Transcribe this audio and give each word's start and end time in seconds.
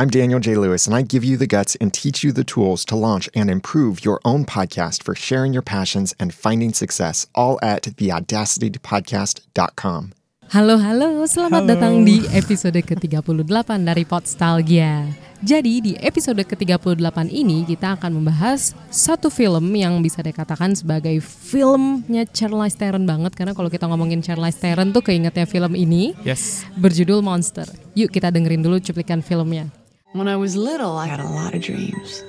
I'm 0.00 0.08
Daniel 0.08 0.40
J. 0.40 0.56
Lewis, 0.56 0.88
and 0.88 0.96
I 0.96 1.04
give 1.04 1.28
you 1.28 1.36
the 1.36 1.44
guts 1.44 1.76
and 1.76 1.92
teach 1.92 2.24
you 2.24 2.32
the 2.32 2.40
tools 2.40 2.88
to 2.88 2.96
launch 2.96 3.28
and 3.36 3.52
improve 3.52 4.00
your 4.00 4.16
own 4.24 4.48
podcast 4.48 5.04
for 5.04 5.12
sharing 5.12 5.52
your 5.52 5.60
passions 5.60 6.16
and 6.16 6.32
finding 6.32 6.72
success, 6.72 7.28
all 7.36 7.60
at 7.60 7.84
theaudacitypodcast.com. 7.84 10.16
Halo, 10.56 10.80
halo, 10.80 11.28
selamat 11.28 11.52
Halo. 11.52 11.68
datang 11.68 12.08
di 12.08 12.24
episode 12.32 12.80
ke-38 12.80 13.68
dari 13.84 14.08
Podstalgia. 14.08 15.04
Jadi 15.44 15.84
di 15.84 15.92
episode 16.00 16.48
ke-38 16.48 17.28
ini 17.28 17.68
kita 17.68 18.00
akan 18.00 18.24
membahas 18.24 18.72
satu 18.88 19.28
film 19.28 19.68
yang 19.76 20.00
bisa 20.00 20.24
dikatakan 20.24 20.72
sebagai 20.72 21.20
filmnya 21.20 22.24
Charlize 22.24 22.80
Theron 22.80 23.04
banget 23.04 23.36
karena 23.36 23.52
kalau 23.52 23.68
kita 23.68 23.84
ngomongin 23.84 24.24
Charlize 24.24 24.56
Theron 24.56 24.96
tuh 24.96 25.04
keingetnya 25.04 25.44
film 25.44 25.76
ini 25.76 26.16
Yes. 26.24 26.64
berjudul 26.80 27.20
Monster. 27.20 27.68
Yuk 27.92 28.08
kita 28.08 28.32
dengerin 28.32 28.64
dulu 28.64 28.80
cuplikan 28.80 29.20
filmnya. 29.20 29.68
When 30.12 30.26
I 30.26 30.34
was 30.34 30.56
little, 30.56 30.96
I 30.96 31.06
had 31.06 31.20
a 31.20 31.28
lot 31.28 31.54
of 31.54 31.62
dreams. 31.62 32.24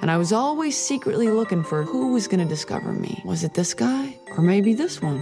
And 0.00 0.08
I 0.08 0.16
was 0.16 0.32
always 0.32 0.76
secretly 0.76 1.28
looking 1.30 1.64
for 1.64 1.82
who 1.82 2.12
was 2.12 2.28
going 2.28 2.38
to 2.38 2.46
discover 2.46 2.92
me. 2.92 3.20
Was 3.24 3.42
it 3.42 3.54
this 3.54 3.74
guy? 3.74 4.16
Or 4.36 4.40
maybe 4.40 4.72
this 4.72 5.02
one? 5.02 5.20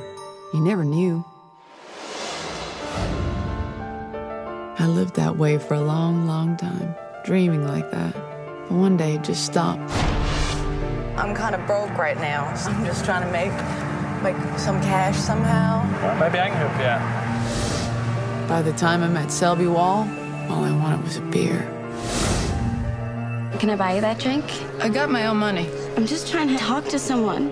You 0.53 0.61
never 0.61 0.85
knew. 0.85 1.25
I 4.79 4.87
lived 4.87 5.17
that 5.17 5.39
way 5.39 5.57
for 5.57 5.73
a 5.73 5.81
long, 5.81 6.27
long 6.27 6.59
time, 6.59 6.95
dreaming 7.25 7.67
like 7.67 7.91
that. 7.93 8.13
But 8.13 8.73
one 8.73 8.99
day 8.99 9.15
it 9.15 9.25
just 9.25 9.47
stopped. 9.47 9.91
I'm 11.17 11.35
kind 11.35 11.55
of 11.55 11.67
broke 11.67 11.97
right 11.97 12.19
now, 12.19 12.55
so 12.57 12.71
I'm 12.73 12.85
just 12.85 13.07
trying 13.07 13.25
to 13.25 13.33
make 13.33 13.53
make 14.23 14.37
some 14.59 14.83
cash 14.83 15.17
somehow. 15.17 15.81
Well, 16.03 16.15
maybe 16.21 16.39
I 16.41 16.49
can 16.51 16.57
help 16.59 16.79
you 16.79 16.85
out. 16.85 18.49
By 18.49 18.61
the 18.61 18.73
time 18.75 19.03
I 19.03 19.09
met 19.09 19.33
Selby 19.33 19.67
Wall, 19.67 20.07
all 20.51 20.63
I 20.63 20.73
wanted 20.73 21.03
was 21.03 21.17
a 21.17 21.23
beer. 21.23 21.73
Can 23.59 23.71
I 23.71 23.77
buy 23.77 23.95
you 23.95 24.01
that 24.03 24.19
drink? 24.19 24.45
I 24.81 24.91
got 24.91 25.11
my 25.11 25.27
own 25.27 25.39
money. 25.39 25.67
I'm 25.97 26.07
just 26.07 26.31
trying 26.31 26.49
to 26.49 26.59
talk 26.59 26.85
to 26.89 26.99
someone. 26.99 27.51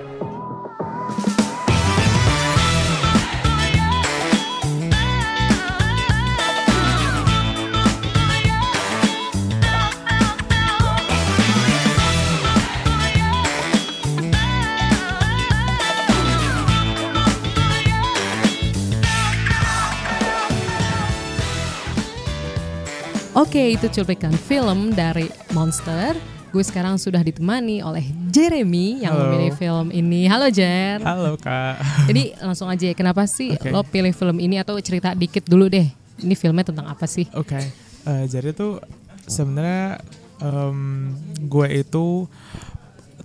Oke, 23.55 23.78
itu 23.78 23.86
cuplikan 23.86 24.34
film 24.34 24.91
dari 24.98 25.30
Monster. 25.55 26.19
Gue 26.50 26.66
sekarang 26.66 26.98
sudah 26.98 27.22
ditemani 27.22 27.86
oleh 27.86 28.02
Jeremy 28.34 29.06
yang 29.06 29.14
Halo. 29.14 29.30
memilih 29.30 29.55
film 29.55 29.94
ini. 29.94 30.27
Halo 30.27 30.50
Jer. 30.50 30.98
Halo 30.98 31.38
kak. 31.38 31.78
Jadi 32.10 32.34
langsung 32.42 32.66
aja 32.66 32.91
ya, 32.91 32.98
kenapa 32.98 33.22
sih 33.30 33.55
Oke. 33.55 33.70
lo 33.70 33.86
pilih 33.86 34.10
film 34.10 34.42
ini 34.42 34.58
atau 34.58 34.75
cerita 34.82 35.14
dikit 35.14 35.47
dulu 35.47 35.70
deh. 35.70 35.86
Ini 36.19 36.34
filmnya 36.34 36.75
tentang 36.75 36.91
apa 36.91 37.06
sih? 37.06 37.30
Oke. 37.30 37.62
Eh, 38.10 38.25
jadi 38.27 38.50
tuh 38.50 38.82
sebenarnya 39.30 40.02
em, 40.42 41.14
gue 41.47 41.69
itu 41.78 42.27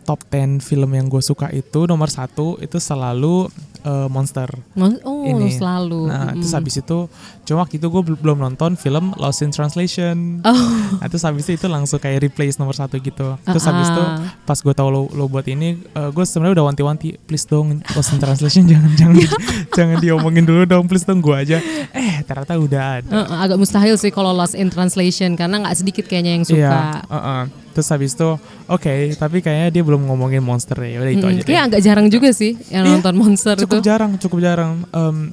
top 0.09 0.25
10 0.25 0.57
film 0.59 0.89
yang 0.89 1.05
gue 1.05 1.21
suka 1.21 1.53
itu 1.53 1.85
nomor 1.85 2.09
satu 2.09 2.57
itu 2.57 2.77
selalu 2.79 3.45
eh, 3.79 4.07
Monster. 4.07 4.51
Mon- 4.73 4.99
Oh, 5.01 5.23
ini. 5.23 5.53
selalu. 5.53 6.03
Nah, 6.05 6.35
terus 6.35 6.51
Mm. 6.51 6.57
habis 6.57 6.75
itu 6.75 6.97
cuma 7.45 7.63
waktu 7.63 7.79
itu 7.79 7.87
gue 7.87 8.01
bel- 8.03 8.19
belum 8.19 8.37
nonton 8.41 8.75
film 8.75 9.15
Lost 9.15 9.39
in 9.39 9.49
Translation. 9.49 10.43
Oh, 10.43 10.51
Nah, 10.99 11.07
terus 11.07 11.23
habis 11.23 11.45
itu, 11.45 11.55
itu 11.55 11.67
langsung 11.69 11.95
kayak 11.95 12.19
replace 12.21 12.57
nomor 12.57 12.73
satu 12.73 12.99
gitu. 12.99 13.39
Terus 13.39 13.63
habis 13.63 13.87
itu 13.87 14.03
Ah. 14.03 14.35
pas 14.41 14.57
gue 14.57 14.73
tahu 14.73 14.89
lo, 14.89 15.07
lo 15.09 15.25
buat 15.25 15.47
ini, 15.47 15.79
eh, 15.79 16.09
gue 16.09 16.23
sebenarnya 16.23 16.59
udah 16.59 16.65
wanti-wanti, 16.67 17.15
please 17.21 17.45
dong 17.45 17.79
Lost 17.89 18.11
in 18.11 18.19
Translation 18.19 18.67
jangan 18.67 18.91
jangan 18.93 19.15
jangan 19.77 19.97
diomongin 19.97 20.43
dulu 20.43 20.65
dong, 20.65 20.83
please 20.83 21.05
dong 21.05 21.21
gue 21.21 21.35
aja. 21.37 21.63
Eh 21.89 22.19
ternyata 22.21 22.57
udah 22.57 22.83
ada. 22.97 23.07
Eh, 23.07 23.25
agak 23.39 23.55
mustahil 23.55 23.95
sih 23.95 24.09
kalau 24.09 24.33
Lost 24.33 24.53
in 24.53 24.67
Translation 24.67 25.33
karena 25.33 25.55
nggak 25.57 25.77
sedikit 25.77 26.03
kayaknya 26.03 26.31
yang 26.33 26.43
suka. 26.43 26.59
Iya. 26.59 27.07
uh-uh. 27.07 27.41
Terus 27.79 27.87
habis 27.89 28.11
itu, 28.11 28.29
oke, 28.67 28.91
tapi 29.15 29.39
kayaknya 29.39 29.71
dia 29.71 29.81
belum 29.81 30.03
ngomongin 30.03 30.39
monster 30.41 30.75
ya. 30.77 30.99
Udah 30.99 31.09
itu 31.09 31.23
Mm, 31.23 31.31
aja. 31.31 31.41
kayak 31.41 31.63
agak 31.65 31.81
jarang 31.81 32.07
juga 32.07 32.29
sih 32.29 32.59
yang 32.67 32.83
Iya, 32.83 32.91
nonton 32.93 33.15
Monster 33.15 33.55
cukup 33.57 33.79
itu. 33.79 33.87
jarang, 33.87 34.11
cukup 34.17 34.39
jarang. 34.41 34.83
Em, 34.89 35.31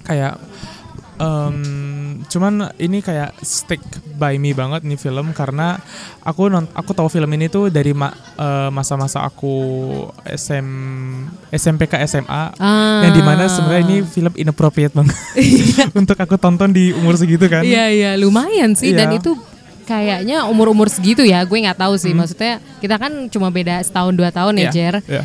kayak 0.00 0.38
em, 1.16 1.56
cuman 2.24 2.52
ini 2.76 2.98
kayak 3.00 3.36
stick 3.40 3.82
by 4.14 4.36
me 4.36 4.52
banget 4.52 4.80
nih 4.82 4.96
film 4.96 5.32
karena 5.32 5.76
aku 6.20 6.46
non 6.46 6.64
aku 6.70 6.92
tahu 6.92 7.08
film 7.08 7.28
ini 7.30 7.48
tuh 7.48 7.68
dari 7.68 7.90
ma- 7.90 8.08
eh, 8.34 8.70
masa-masa 8.70 9.20
aku 9.20 9.52
SM 10.24 10.68
SMP 11.50 11.84
ke 11.86 12.00
SMA 12.02 12.54
Ah. 12.54 13.02
yang 13.02 13.12
di 13.12 13.20
mana 13.20 13.44
sebenarnya 13.46 13.82
ini 13.82 13.96
film 14.02 14.32
inappropriate 14.34 14.94
banget 14.94 15.16
untuk 15.98 16.16
aku 16.16 16.36
tonton 16.36 16.70
di 16.70 16.94
umur 16.94 17.16
segitu 17.16 17.44
kan. 17.46 17.60
Iya 17.62 17.90
iya 17.90 18.10
lumayan 18.14 18.72
sih 18.72 18.92
dan 18.92 19.10
Iya. 19.10 19.18
itu 19.18 19.32
kayaknya 19.90 20.46
umur-umur 20.46 20.86
segitu 20.86 21.22
ya 21.22 21.42
gue 21.42 21.58
nggak 21.58 21.74
tahu 21.76 21.92
Hmm. 21.92 22.00
sih 22.00 22.12
maksudnya 22.12 22.52
kita 22.78 22.94
kan 22.94 23.10
cuma 23.26 23.50
beda 23.50 23.82
setahun 23.82 24.14
dua 24.14 24.30
tahun 24.30 24.54
ya 24.54 24.62
Iya, 24.62 24.70
Jer 24.70 24.94
iya. 25.04 25.22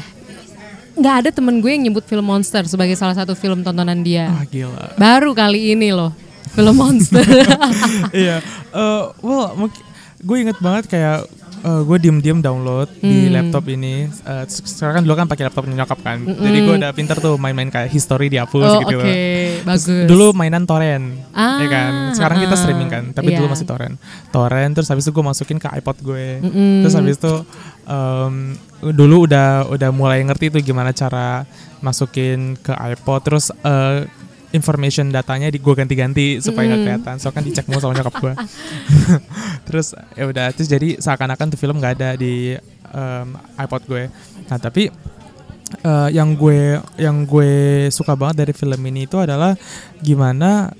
nggak 0.95 1.15
ada 1.15 1.29
temen 1.29 1.59
gue 1.59 1.69
yang 1.69 1.85
nyebut 1.85 2.01
film 2.03 2.25
Monster 2.25 2.65
sebagai 2.65 2.95
salah 2.95 3.13
satu 3.13 3.33
film 3.33 3.61
tontonan 3.61 3.99
dia 3.99 4.25
Wah 4.27 4.41
gila. 4.43 4.95
baru 4.95 5.31
kali 5.31 5.71
ini 5.71 5.91
loh 5.91 6.09
film 6.49 6.73
Monster 6.73 7.21
iya 8.15 8.41
eh 8.71 9.03
well 9.19 9.53
mungkin 9.53 9.81
gue 10.17 10.37
inget 10.39 10.57
banget 10.57 10.89
kayak 10.89 11.29
eh, 11.65 11.81
gue 11.81 11.97
diem-diem 11.97 12.39
download 12.39 12.85
di 12.95 13.25
Hmm. 13.25 13.33
laptop 13.33 13.65
ini. 13.67 14.05
Eh, 14.05 14.43
sekarang 14.45 14.93
kan 14.95 15.03
dulu 15.03 15.15
kan 15.17 15.25
pakai 15.25 15.43
laptop 15.45 15.65
nyokap 15.65 15.99
kan. 15.99 16.21
Jadi 16.21 16.57
gue 16.61 16.75
udah 16.77 16.91
pinter 16.93 17.17
tuh 17.17 17.35
main-main 17.35 17.67
kayak 17.67 17.89
history 17.89 18.29
dihapus 18.29 18.61
oh 18.63 18.81
gitu. 18.85 19.01
oke. 19.01 19.17
Bagus. 19.65 19.83
Terus 19.89 20.05
dulu 20.05 20.25
mainan 20.31 20.63
torrent 20.63 21.25
Ah, 21.33 21.57
ya 21.57 21.67
kan? 21.67 21.91
Sekarang 22.13 22.37
kita 22.39 22.53
ah, 22.53 22.59
streaming 22.59 22.87
kan 22.87 23.03
tapi 23.11 23.33
dulu 23.33 23.49
iya. 23.49 23.51
masih 23.51 23.65
torrent. 23.65 23.95
Torrent 24.29 24.71
terus 24.71 24.87
habis 24.87 25.03
itu 25.03 25.11
gue 25.11 25.25
masukin 25.25 25.57
ke 25.57 25.67
iPod 25.73 25.97
gue. 25.99 26.27
Terus 26.85 26.93
habis 26.93 27.17
itu 27.17 27.33
em, 27.83 28.53
dulu 28.85 29.25
udah 29.25 29.65
udah 29.67 29.89
mulai 29.89 30.21
ngerti 30.21 30.53
tuh 30.53 30.61
gimana 30.61 30.93
cara 30.93 31.49
masukin 31.79 32.53
ke 32.55 32.71
iPod. 32.71 33.25
Terus 33.25 33.49
eh, 33.51 34.05
information 34.55 35.11
datanya 35.11 35.51
di 35.51 35.59
gue 35.59 35.73
ganti-ganti 35.75 36.39
supaya 36.39 36.71
nggak 36.71 36.81
kelihatan. 36.81 37.15
Soalnya 37.19 37.35
kan 37.35 37.43
dicek 37.43 37.65
mulu 37.67 37.79
sama 37.83 37.93
nyokap 37.99 38.15
gue 38.23 38.33
terus 39.67 39.93
ya 40.15 40.25
udah 40.25 40.49
terus 40.55 40.69
jadi 40.71 40.97
seakan-akan 40.97 41.51
tuh 41.53 41.59
film 41.59 41.77
nggak 41.77 41.93
ada 41.99 42.09
di 42.15 42.55
em, 42.89 43.27
iPod 43.59 43.83
gue. 43.85 44.03
Nah 44.47 44.57
tapi 44.57 44.87
eh, 45.83 46.09
yang 46.13 46.37
gue 46.37 46.79
yang 47.01 47.25
gue 47.25 47.53
suka 47.89 48.13
banget 48.15 48.45
dari 48.45 48.53
film 48.55 48.79
ini 48.85 49.09
itu 49.09 49.17
adalah 49.19 49.57
gimana 49.99 50.71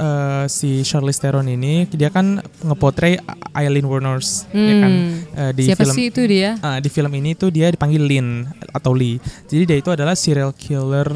eh, 0.00 0.44
si 0.48 0.80
Charlize 0.82 1.20
Theron 1.20 1.46
ini 1.46 1.86
dia 1.92 2.08
kan 2.08 2.40
ngepotray 2.64 3.20
Eileen 3.54 3.86
Warners 3.86 4.48
ya 4.50 4.74
kan? 4.80 4.92
Eh, 5.36 5.52
di 5.54 5.64
siapa 5.70 5.84
film 5.84 5.94
sih 5.94 6.06
itu 6.08 6.22
dia? 6.26 6.56
Ah, 6.64 6.78
di 6.80 6.88
film 6.88 7.12
ini 7.14 7.36
tuh 7.36 7.52
dia 7.52 7.70
dipanggil 7.70 8.02
Lin 8.02 8.48
atau 8.72 8.94
Lee. 8.94 9.20
Jadi 9.50 9.62
dia 9.66 9.76
itu 9.78 9.90
adalah 9.92 10.14
serial 10.16 10.54
killer 10.56 11.08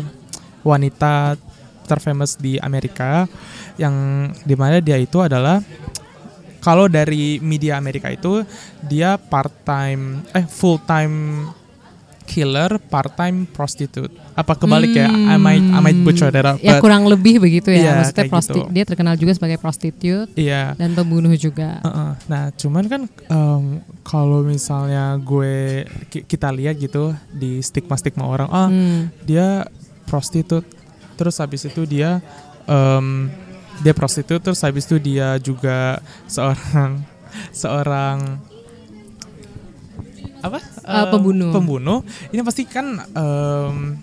wanita 0.64 1.36
terfamous 1.84 2.34
di 2.34 2.56
Amerika 2.58 3.28
yang 3.76 3.94
di 4.42 4.54
mana 4.54 4.80
dia 4.80 4.96
itu 4.96 5.20
adalah 5.20 5.60
kalau 6.58 6.88
dari 6.88 7.36
media 7.38 7.76
Amerika 7.76 8.08
itu 8.08 8.40
dia 8.80 9.20
part 9.20 9.52
time 9.62 10.24
eh 10.32 10.48
full 10.48 10.80
time 10.80 11.44
killer 12.24 12.80
part 12.80 13.12
time 13.14 13.44
prostitute. 13.44 14.08
Apa 14.32 14.56
kebalik 14.56 14.96
ya? 14.96 15.12
I 15.12 15.36
might 15.36 15.60
I 15.60 15.78
might 15.78 16.00
butcher 16.00 16.32
that 16.32 16.42
up, 16.42 16.56
ya 16.58 16.80
kurang 16.80 17.04
lebih 17.04 17.36
begitu 17.36 17.68
ya. 17.68 17.78
Iya, 17.78 17.92
maksudnya 18.00 18.16
kayak 18.16 18.32
prosti 18.32 18.52
gitu. 18.56 18.72
dia 18.72 18.84
terkenal 18.88 19.14
juga 19.14 19.32
sebagai 19.36 19.58
prostitut 19.60 20.28
iya. 20.34 20.72
dan 20.74 20.96
pembunuh 20.96 21.36
juga. 21.36 21.84
Heeh. 21.84 22.10
Nah, 22.26 22.44
cuman 22.56 22.84
kan 22.88 23.02
em, 23.28 23.64
kalau 24.00 24.40
misalnya 24.40 25.20
gue 25.20 25.84
ki- 26.08 26.24
kita 26.24 26.48
lihat 26.48 26.80
gitu 26.80 27.12
di 27.28 27.60
stigma-stigma 27.60 28.24
orang, 28.24 28.48
ah 28.48 28.66
Hmm. 28.66 29.12
dia 29.22 29.68
prostitut, 30.08 30.64
terus 31.14 31.38
habis 31.38 31.64
itu 31.64 31.82
dia 31.84 32.18
em, 32.66 33.30
dia 33.80 33.90
prostitut, 33.90 34.38
terus 34.38 34.62
habis 34.62 34.86
itu 34.86 34.98
dia 34.98 35.34
juga 35.38 35.98
seorang 36.26 37.02
seorang 37.62 38.38
apa? 40.38 40.58
Eh, 40.60 40.92
Em, 40.92 41.06
pembunuh. 41.08 41.50
Pembunuh. 41.50 41.98
Ini 42.28 42.44
pasti 42.44 42.68
kan 42.68 43.00
em, 43.00 43.96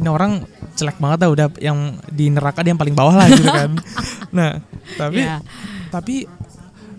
ini 0.00 0.08
orang 0.08 0.40
jelek 0.74 0.98
banget 0.98 1.18
dah 1.22 1.30
udah 1.30 1.46
yang 1.60 1.78
di 2.08 2.32
neraka 2.32 2.64
dia 2.64 2.72
yang 2.72 2.80
paling 2.80 2.96
bawah 2.96 3.14
lah 3.14 3.26
gitu 3.30 3.46
kan. 3.46 3.70
nah, 4.36 4.58
tapi 4.96 5.22
Iya. 5.22 5.38
tapi 5.92 6.26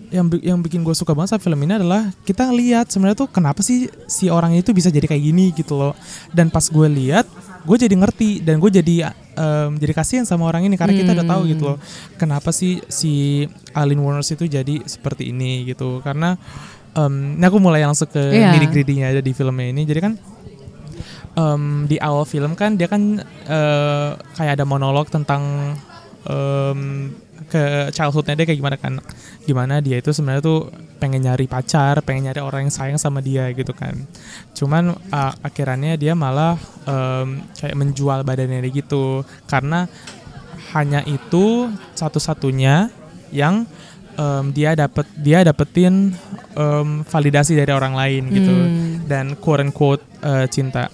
yang 0.06 0.30
yang 0.38 0.58
bikin 0.62 0.86
gue 0.86 0.94
suka 0.94 1.12
banget 1.12 1.34
sama 1.34 1.42
film 1.42 1.58
ini 1.66 1.82
adalah 1.82 2.14
kita 2.22 2.46
lihat 2.54 2.86
sebenarnya 2.88 3.26
tuh 3.26 3.28
kenapa 3.28 3.58
sih 3.60 3.90
si 4.06 4.30
orang 4.30 4.54
itu 4.54 4.70
bisa 4.70 4.86
jadi 4.86 5.02
kayak 5.04 5.18
gini 5.18 5.50
gitu 5.50 5.74
loh 5.74 5.98
dan 6.30 6.46
pas 6.46 6.62
gue 6.62 6.86
lihat 6.86 7.26
gue 7.66 7.76
jadi 7.76 7.90
ngerti 7.90 8.38
dan 8.40 8.62
gue 8.62 8.70
jadi 8.70 9.10
em, 9.36 9.76
jadi 9.76 9.92
kasihan 9.92 10.24
sama 10.24 10.48
orang 10.48 10.64
ini 10.64 10.74
karena 10.74 10.96
kita 10.96 11.12
udah 11.12 11.26
tahu 11.28 11.42
gitu 11.46 11.62
loh 11.70 11.78
kenapa 12.16 12.50
sih 12.50 12.80
si 12.88 13.44
Aileen 13.70 14.00
Warners 14.00 14.32
itu 14.32 14.48
jadi 14.48 14.80
seperti 14.82 15.30
ini 15.30 15.68
gitu. 15.68 16.00
Karena 16.00 16.34
em, 16.92 17.36
ini 17.36 17.44
aku 17.44 17.60
mulai 17.60 17.84
langsung 17.84 18.08
ke 18.08 18.18
Iya. 18.18 18.56
nitty 18.56 18.68
gritty-nya 18.72 19.12
aja 19.12 19.20
di 19.20 19.30
filmnya 19.30 19.68
ini. 19.68 19.84
Jadi 19.84 20.00
kan 20.00 20.12
em, 21.36 21.62
di 21.84 22.00
awal 22.00 22.24
film 22.24 22.56
kan 22.56 22.74
dia 22.74 22.88
kan 22.88 23.20
eh, 23.46 24.10
kayak 24.34 24.56
ada 24.56 24.64
monolog 24.64 25.06
tentang 25.12 25.76
em, 26.24 27.12
ke 27.46 27.94
childhoodnya 27.94 28.34
dia 28.34 28.46
kayak 28.46 28.58
gimana 28.58 28.76
kan? 28.78 28.98
Gimana 29.46 29.78
dia 29.78 30.02
itu 30.02 30.10
sebenarnya 30.10 30.42
tuh 30.42 30.70
pengen 30.96 31.22
nyari 31.28 31.44
pacar 31.46 32.00
pengen 32.02 32.26
nyari 32.32 32.40
orang 32.40 32.66
yang 32.66 32.74
sayang 32.74 32.98
sama 32.98 33.22
dia 33.22 33.46
gitu 33.54 33.70
kan. 33.76 33.94
Cuman 34.56 34.96
uh, 35.12 35.32
akhirannya 35.44 35.94
dia 35.94 36.16
malah 36.18 36.58
em, 36.88 37.46
kayak 37.54 37.76
menjual 37.78 38.26
badannya 38.26 38.66
gitu. 38.72 39.22
Karena 39.46 39.86
hanya 40.74 41.06
itu 41.06 41.70
satu-satunya 41.94 42.90
yang 43.30 43.62
em, 44.18 44.44
dia 44.50 44.74
dapat 44.74 45.06
dia 45.14 45.46
dapetin 45.46 46.16
em, 46.58 46.88
validasi 47.06 47.54
dari 47.54 47.70
orang 47.70 47.94
lain 47.94 48.22
gitu. 48.32 48.54
Hmm. 48.54 49.06
dan 49.06 49.38
quote 49.38 49.62
unquote 49.62 50.02
eh, 50.26 50.50
cinta. 50.50 50.90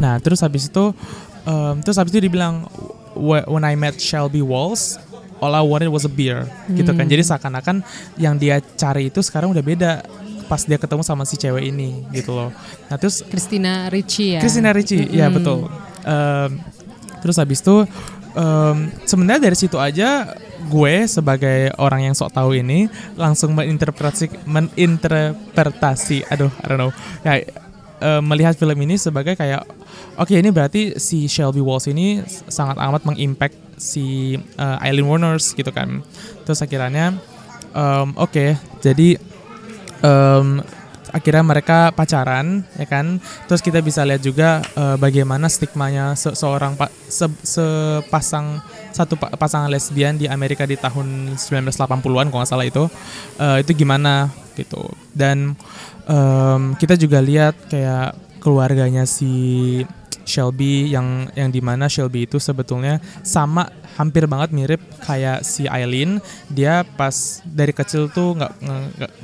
Nah 0.00 0.16
terus 0.16 0.40
habis 0.40 0.72
itu 0.72 0.96
em, 1.44 1.76
terus 1.84 2.00
habis 2.00 2.16
itu 2.16 2.24
dibilang 2.24 2.64
"Wh- 3.12 3.44
when 3.50 3.66
I 3.68 3.76
met 3.76 4.00
Shelby 4.00 4.40
Walls 4.40 4.96
all 5.38 5.52
I 5.52 5.62
wanted 5.62 5.88
was 5.88 6.02
a 6.02 6.12
beer 6.12 6.44
gitu 6.70 6.90
kan 6.90 7.04
Hmm. 7.04 7.12
jadi 7.12 7.22
seakan-akan 7.24 7.76
yang 8.16 8.34
dia 8.34 8.58
cari 8.74 9.08
itu 9.08 9.18
sekarang 9.20 9.50
udah 9.50 9.62
beda 9.62 9.92
pas 10.44 10.64
dia 10.64 10.76
ketemu 10.76 11.02
sama 11.02 11.22
si 11.22 11.36
cewek 11.36 11.68
ini 11.68 12.08
gitu 12.10 12.32
loh 12.32 12.48
nah 12.86 12.96
terus 12.96 13.20
Christina 13.20 13.86
Ricci 13.86 14.34
ya. 14.34 14.40
Christina 14.40 14.72
Ricci, 14.72 14.96
ya 15.08 15.28
Mm-mm. 15.28 15.36
betul. 15.36 15.58
Em, 16.02 16.50
terus 17.20 17.36
habis 17.36 17.60
itu 17.60 17.84
em, 18.32 18.76
sebenarnya 19.04 19.44
dari 19.44 19.56
situ 19.56 19.76
aja 19.76 20.32
gue 20.58 20.94
sebagai 21.04 21.68
orang 21.76 22.08
yang 22.08 22.14
sok 22.16 22.32
tahu 22.32 22.56
ini 22.56 22.88
langsung 23.14 23.52
menginterpretasi 23.52 24.48
meninterpretasi, 24.48 26.24
aduh, 26.26 26.50
I 26.60 26.66
don't 26.66 26.80
know, 26.80 26.90
ya 27.22 27.44
em, 28.00 28.22
melihat 28.24 28.56
film 28.56 28.78
ini 28.80 28.96
sebagai 28.96 29.36
kayak 29.36 29.68
oke 30.16 30.32
ini 30.32 30.48
berarti 30.48 30.96
si 30.96 31.28
Shelby 31.28 31.60
Walls 31.60 31.86
ini 31.86 32.24
sangat 32.48 32.80
amat 32.80 33.04
mengimpact 33.04 33.67
si 33.78 34.34
eh, 34.36 34.84
Eileen 34.84 35.06
Warners 35.08 35.54
gitu 35.54 35.70
kan. 35.72 36.02
Terus 36.44 36.60
akhirnya 36.60 37.16
em, 37.72 38.08
oke 38.16 38.56
jadi 38.80 39.18
em, 40.02 40.48
akhirnya 41.08 41.40
mereka 41.40 41.88
pacaran 41.96 42.68
ya 42.76 42.84
kan 42.84 43.16
terus 43.48 43.64
kita 43.64 43.80
bisa 43.80 44.04
lihat 44.04 44.20
juga 44.20 44.60
eh, 44.76 44.96
bagaimana 45.00 45.48
stigmanya 45.48 46.12
se- 46.12 46.36
seorang 46.36 46.76
pa- 46.76 46.92
se- 47.08 47.40
sepasang 47.44 48.60
satu 48.92 49.16
pa- 49.16 49.32
pasangan 49.32 49.72
lesbian 49.72 50.20
di 50.20 50.28
Amerika 50.28 50.68
di 50.68 50.76
tahun 50.76 51.32
1980-an 51.40 52.28
kalau 52.28 52.40
nggak 52.44 52.50
salah 52.50 52.68
itu 52.68 52.84
eh, 53.40 53.64
itu 53.64 53.72
gimana 53.72 54.28
gitu 54.52 54.84
dan 55.16 55.56
em, 56.04 56.76
kita 56.76 57.00
juga 57.00 57.24
lihat 57.24 57.56
kayak 57.72 58.12
keluarganya 58.44 59.08
si 59.08 59.82
Shelby 60.28 60.92
yang 60.92 61.32
yang 61.32 61.48
di 61.48 61.58
mana 61.58 61.88
Shelby 61.88 62.28
itu 62.28 62.36
sebetulnya 62.36 63.00
sama 63.24 63.66
hampir 63.96 64.28
banget 64.28 64.52
mirip 64.52 64.78
kayak 65.00 65.40
si 65.40 65.64
Eileen 65.64 66.20
dia 66.46 66.84
pas 66.84 67.40
dari 67.42 67.72
kecil 67.72 68.06
tuh 68.06 68.36
nggak 68.36 68.52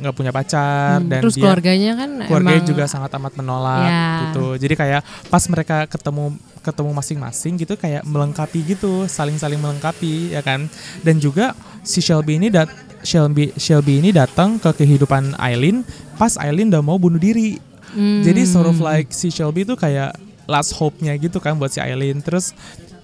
nggak 0.01 0.15
punya 0.17 0.33
pacar 0.33 0.99
Hmm, 0.99 1.07
dan 1.07 1.21
Terus 1.23 1.37
dia 1.37 1.43
keluarganya 1.45 1.93
kan 1.95 2.11
keluarganya 2.25 2.59
emang 2.59 2.71
juga 2.73 2.85
sangat 2.89 3.11
amat 3.15 3.33
menolak 3.37 3.87
Ya. 3.87 4.07
gitu 4.25 4.47
jadi 4.57 4.75
kayak 4.75 5.01
pas 5.29 5.45
mereka 5.47 5.77
ketemu 5.85 6.35
ketemu 6.59 6.91
masing-masing 6.91 7.53
gitu 7.61 7.77
kayak 7.77 8.03
melengkapi 8.03 8.65
gitu 8.65 9.05
saling-saling 9.05 9.61
melengkapi 9.61 10.33
ya 10.33 10.41
kan 10.41 10.65
dan 11.05 11.21
juga 11.21 11.53
si 11.85 12.01
Shelby 12.01 12.41
ini 12.41 12.49
dat 12.49 12.73
Shelby 13.05 13.53
Shelby 13.55 14.01
ini 14.01 14.11
datang 14.11 14.57
ke 14.57 14.73
kehidupan 14.75 15.37
Eileen 15.37 15.85
pas 16.17 16.35
Eileen 16.35 16.73
udah 16.73 16.81
mau 16.81 16.97
bunuh 16.97 17.21
diri 17.21 17.61
Hmm. 17.95 18.27
jadi 18.27 18.43
sort 18.43 18.67
of 18.67 18.83
like 18.83 19.15
si 19.15 19.31
Shelby 19.31 19.63
itu 19.63 19.79
kayak 19.79 20.19
last 20.47 20.77
hope-nya 20.77 21.17
gitu 21.17 21.39
kan 21.41 21.57
buat 21.57 21.73
si 21.73 21.81
Eileen. 21.81 22.21
Terus 22.21 22.53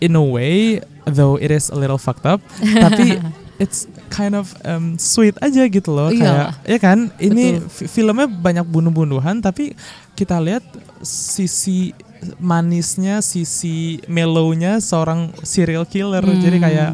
in 0.00 0.16
a 0.16 0.25
way, 0.25 0.81
though 1.04 1.37
it 1.37 1.52
is 1.52 1.69
a 1.72 1.76
little 1.76 2.00
fucked 2.00 2.25
up, 2.25 2.40
tapi 2.84 3.20
it's 3.60 3.84
kind 4.08 4.32
of 4.32 4.52
um, 4.64 4.96
sweet 4.96 5.37
aja 5.44 5.69
gitu 5.69 5.92
loh. 5.92 6.08
Iya. 6.08 6.20
Kayak 6.20 6.48
ya 6.64 6.78
kan, 6.81 6.98
ini 7.20 7.60
Betul. 7.60 7.69
fi- 7.69 7.88
filmnya 8.00 8.26
banyak 8.28 8.64
bunuh-bunuhan, 8.64 9.44
tapi 9.44 9.76
kita 10.16 10.40
lihat 10.40 10.64
sisi 11.04 11.92
manisnya, 12.37 13.25
sisi 13.25 13.96
mellownya 14.04 14.81
seorang 14.81 15.32
serial 15.40 15.88
killer. 15.88 16.20
Jadi 16.20 16.60
kayak 16.60 16.92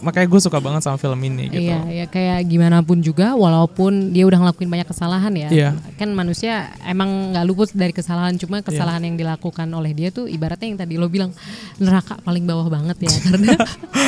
makanya 0.00 0.26
gue 0.28 0.40
suka 0.40 0.58
banget 0.58 0.82
sama 0.82 0.96
film 0.96 1.20
ini 1.22 1.48
gitu. 1.48 1.70
Hmm. 1.72 1.88
Iya, 1.88 2.04
ya 2.04 2.06
kayak 2.08 2.38
gimana 2.48 2.80
pun 2.80 3.00
juga, 3.00 3.36
walaupun 3.36 4.10
dia 4.10 4.24
udah 4.24 4.38
ngelakuin 4.40 4.68
banyak 4.68 4.88
kesalahan 4.88 5.32
ya, 5.36 5.48
Iya. 5.48 5.70
kan 6.00 6.08
manusia 6.12 6.72
emang 6.84 7.32
nggak 7.32 7.44
luput 7.44 7.68
dari 7.72 7.92
kesalahan, 7.92 8.34
cuma 8.36 8.64
kesalahan 8.64 9.04
yang 9.04 9.16
dilakukan 9.16 9.68
oleh 9.68 9.92
dia 9.92 10.08
tuh 10.08 10.24
ibaratnya 10.26 10.68
yang 10.72 10.80
tadi 10.80 10.94
lo 10.96 11.06
bilang 11.06 11.30
neraka 11.76 12.16
paling 12.24 12.44
bawah 12.44 12.68
banget 12.68 13.06
ya, 13.06 13.14
karena 13.28 13.54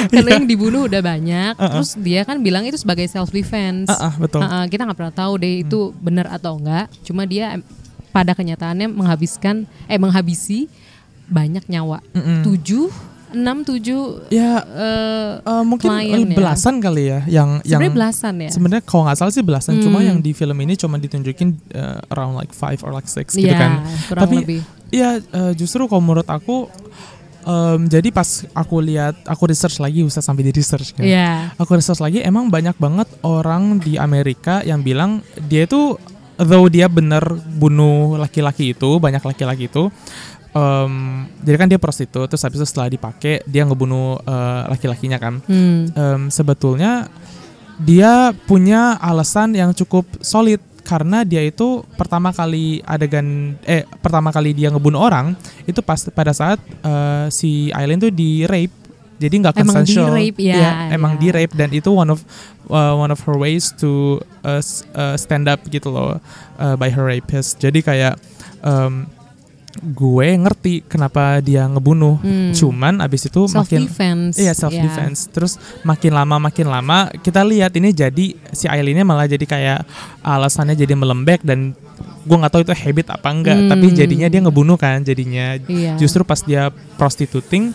karena 0.09 0.31
yang 0.41 0.47
dibunuh 0.49 0.89
udah 0.89 1.03
banyak, 1.05 1.53
terus 1.56 1.94
dia 2.00 2.25
kan 2.25 2.41
bilang 2.41 2.65
itu 2.65 2.81
sebagai 2.81 3.05
self 3.06 3.29
defense, 3.31 3.87
Uh-uh, 3.93 4.15
betul. 4.19 4.41
kita 4.73 4.83
nggak 4.89 4.99
pernah 4.99 5.15
tahu 5.15 5.33
deh 5.39 5.62
itu 5.62 5.93
benar 6.00 6.33
atau 6.33 6.56
enggak, 6.56 6.89
cuma 7.05 7.29
dia 7.29 7.61
pada 8.12 8.37
kenyataannya 8.37 8.93
menghabiskan, 8.93 9.65
eh 9.89 9.97
menghabisi 9.97 10.69
banyak 11.33 11.65
nyawa, 11.65 12.05
Mm-mm. 12.12 12.44
tujuh, 12.44 12.93
enam, 13.32 13.62
tujuh, 13.62 14.29
Ya 14.29 14.61
eh, 14.62 15.31
eh, 15.40 15.64
mungkin 15.64 15.88
ya. 15.93 16.25
belasan 16.31 16.79
kali 16.79 17.08
ya 17.08 17.20
yang 17.26 17.61
yang 17.62 17.81
sebenarnya 17.81 17.96
belasan 17.96 18.34
ya. 18.38 18.50
Sebenarnya 18.50 18.84
kalau 18.84 19.02
nggak 19.05 19.19
salah 19.19 19.32
sih 19.32 19.40
belasan, 19.40 19.81
cuma 19.81 19.99
Hmm. 19.99 20.08
yang 20.08 20.19
di 20.19 20.32
film 20.32 20.56
ini 20.56 20.75
cuma 20.75 20.96
ditunjukin 20.96 21.49
uh, 21.73 22.00
around 22.11 22.34
like 22.34 22.50
five 22.50 22.81
or 22.81 22.90
like 22.90 23.06
six 23.06 23.32
gitu 23.32 23.49
Iya, 23.49 23.58
kan. 23.58 23.73
Tapi 24.08 24.37
lebih. 24.40 24.61
Iya, 24.88 25.11
uh, 25.32 25.52
justru 25.52 25.84
kalau 25.84 26.00
menurut 26.00 26.29
aku, 26.29 26.69
em, 27.43 27.88
jadi 27.88 28.08
pas 28.08 28.29
aku 28.52 28.76
lihat, 28.79 29.25
aku 29.25 29.49
research 29.49 29.81
lagi, 29.81 30.05
usah 30.05 30.20
sampai 30.20 30.44
di 30.44 30.52
research 30.52 30.93
kan. 30.93 31.00
Iya. 31.02 31.56
Aku 31.56 31.73
research 31.73 31.99
lagi, 31.99 32.20
emang 32.20 32.46
banyak 32.46 32.76
banget 32.76 33.08
orang 33.23 33.79
di 33.79 33.96
Amerika 33.96 34.61
yang 34.61 34.84
bilang 34.84 35.25
dia 35.49 35.64
itu, 35.64 35.96
though 36.37 36.69
dia 36.69 36.87
bener 36.87 37.25
bunuh 37.56 38.14
laki-laki 38.14 38.73
itu, 38.73 38.99
banyak 38.99 39.23
laki-laki 39.23 39.67
itu. 39.67 39.88
Em, 40.52 40.93
jadi 41.40 41.56
kan 41.56 41.69
dia 41.69 41.76
prostitut, 41.76 42.28
terus 42.28 42.43
habis 42.43 42.60
itu 42.60 42.66
setelah 42.66 42.88
dipakai 42.88 43.40
dia 43.44 43.64
ngebunuh 43.64 44.20
eh, 44.20 44.62
laki-lakinya 44.69 45.16
kan 45.16 45.34
Hmm. 45.44 45.88
em, 45.90 46.20
sebetulnya 46.28 47.08
dia 47.81 48.31
punya 48.46 48.94
alasan 48.96 49.56
yang 49.56 49.72
cukup 49.72 50.04
solid 50.20 50.60
karena 50.82 51.22
dia 51.22 51.40
itu 51.40 51.86
pertama 51.94 52.34
kali 52.34 52.82
adegan 52.82 53.55
eh 53.62 53.86
pertama 54.03 54.29
kali 54.29 54.50
dia 54.50 54.67
ngebunuh 54.69 54.98
orang 54.98 55.32
itu 55.65 55.79
pas 55.79 55.98
pada 56.10 56.34
saat 56.34 56.58
eh, 56.62 57.27
si 57.31 57.70
Aileen 57.70 58.03
tuh 58.03 58.10
di 58.10 58.44
rape 58.44 58.74
jadi 59.17 59.34
nggak 59.38 59.55
Emang 59.62 59.79
consensual 59.79 60.10
di-rape, 60.10 60.38
ya, 60.43 60.55
Iya, 60.58 60.70
emang 60.98 61.15
ya. 61.15 61.19
di 61.22 61.29
rape 61.31 61.55
dan 61.55 61.70
itu 61.70 61.94
one 61.94 62.10
of 62.10 62.27
uh, 62.67 62.98
one 62.98 63.15
of 63.15 63.22
her 63.22 63.38
ways 63.38 63.70
to 63.70 64.19
uh, 64.43 64.58
uh, 64.98 65.15
stand 65.15 65.46
up 65.46 65.62
gitu 65.70 65.94
loh 65.94 66.19
uh, 66.58 66.74
by 66.74 66.91
her 66.91 67.06
rapist 67.06 67.62
jadi 67.62 67.79
kayak 67.79 68.15
em, 68.67 69.06
gue 69.81 70.29
ngerti 70.36 70.84
kenapa 70.84 71.41
dia 71.41 71.64
ngebunuh 71.64 72.20
Hmm. 72.20 72.52
cuman 72.52 73.00
abis 73.00 73.32
itu 73.32 73.48
self 73.48 73.64
makin 73.64 73.88
defense. 73.88 74.36
Iya 74.36 74.52
self 74.52 74.76
defense. 74.76 75.32
Terus 75.32 75.56
makin 75.81 76.12
lama 76.12 76.36
makin 76.36 76.69
lama 76.69 77.08
kita 77.17 77.41
lihat 77.41 77.72
ini 77.72 77.88
jadi 77.91 78.36
si 78.52 78.69
Aileennya 78.69 79.00
malah 79.02 79.24
jadi 79.24 79.43
kayak 79.43 79.81
alasannya 80.20 80.76
jadi 80.76 80.93
melembek 80.93 81.41
dan 81.41 81.72
gue 82.22 82.36
nggak 82.36 82.52
tahu 82.52 82.62
itu 82.62 82.74
habit 82.76 83.17
apa 83.17 83.29
enggak. 83.32 83.56
Hmm. 83.56 83.70
Tapi 83.72 83.86
jadinya 83.96 84.29
dia 84.29 84.41
ngebunuh 84.44 84.76
kan 84.76 85.00
jadinya. 85.00 85.56
Iya. 85.56 85.96
Justru 85.96 86.20
pas 86.20 86.44
dia 86.44 86.69
prostituting 87.00 87.72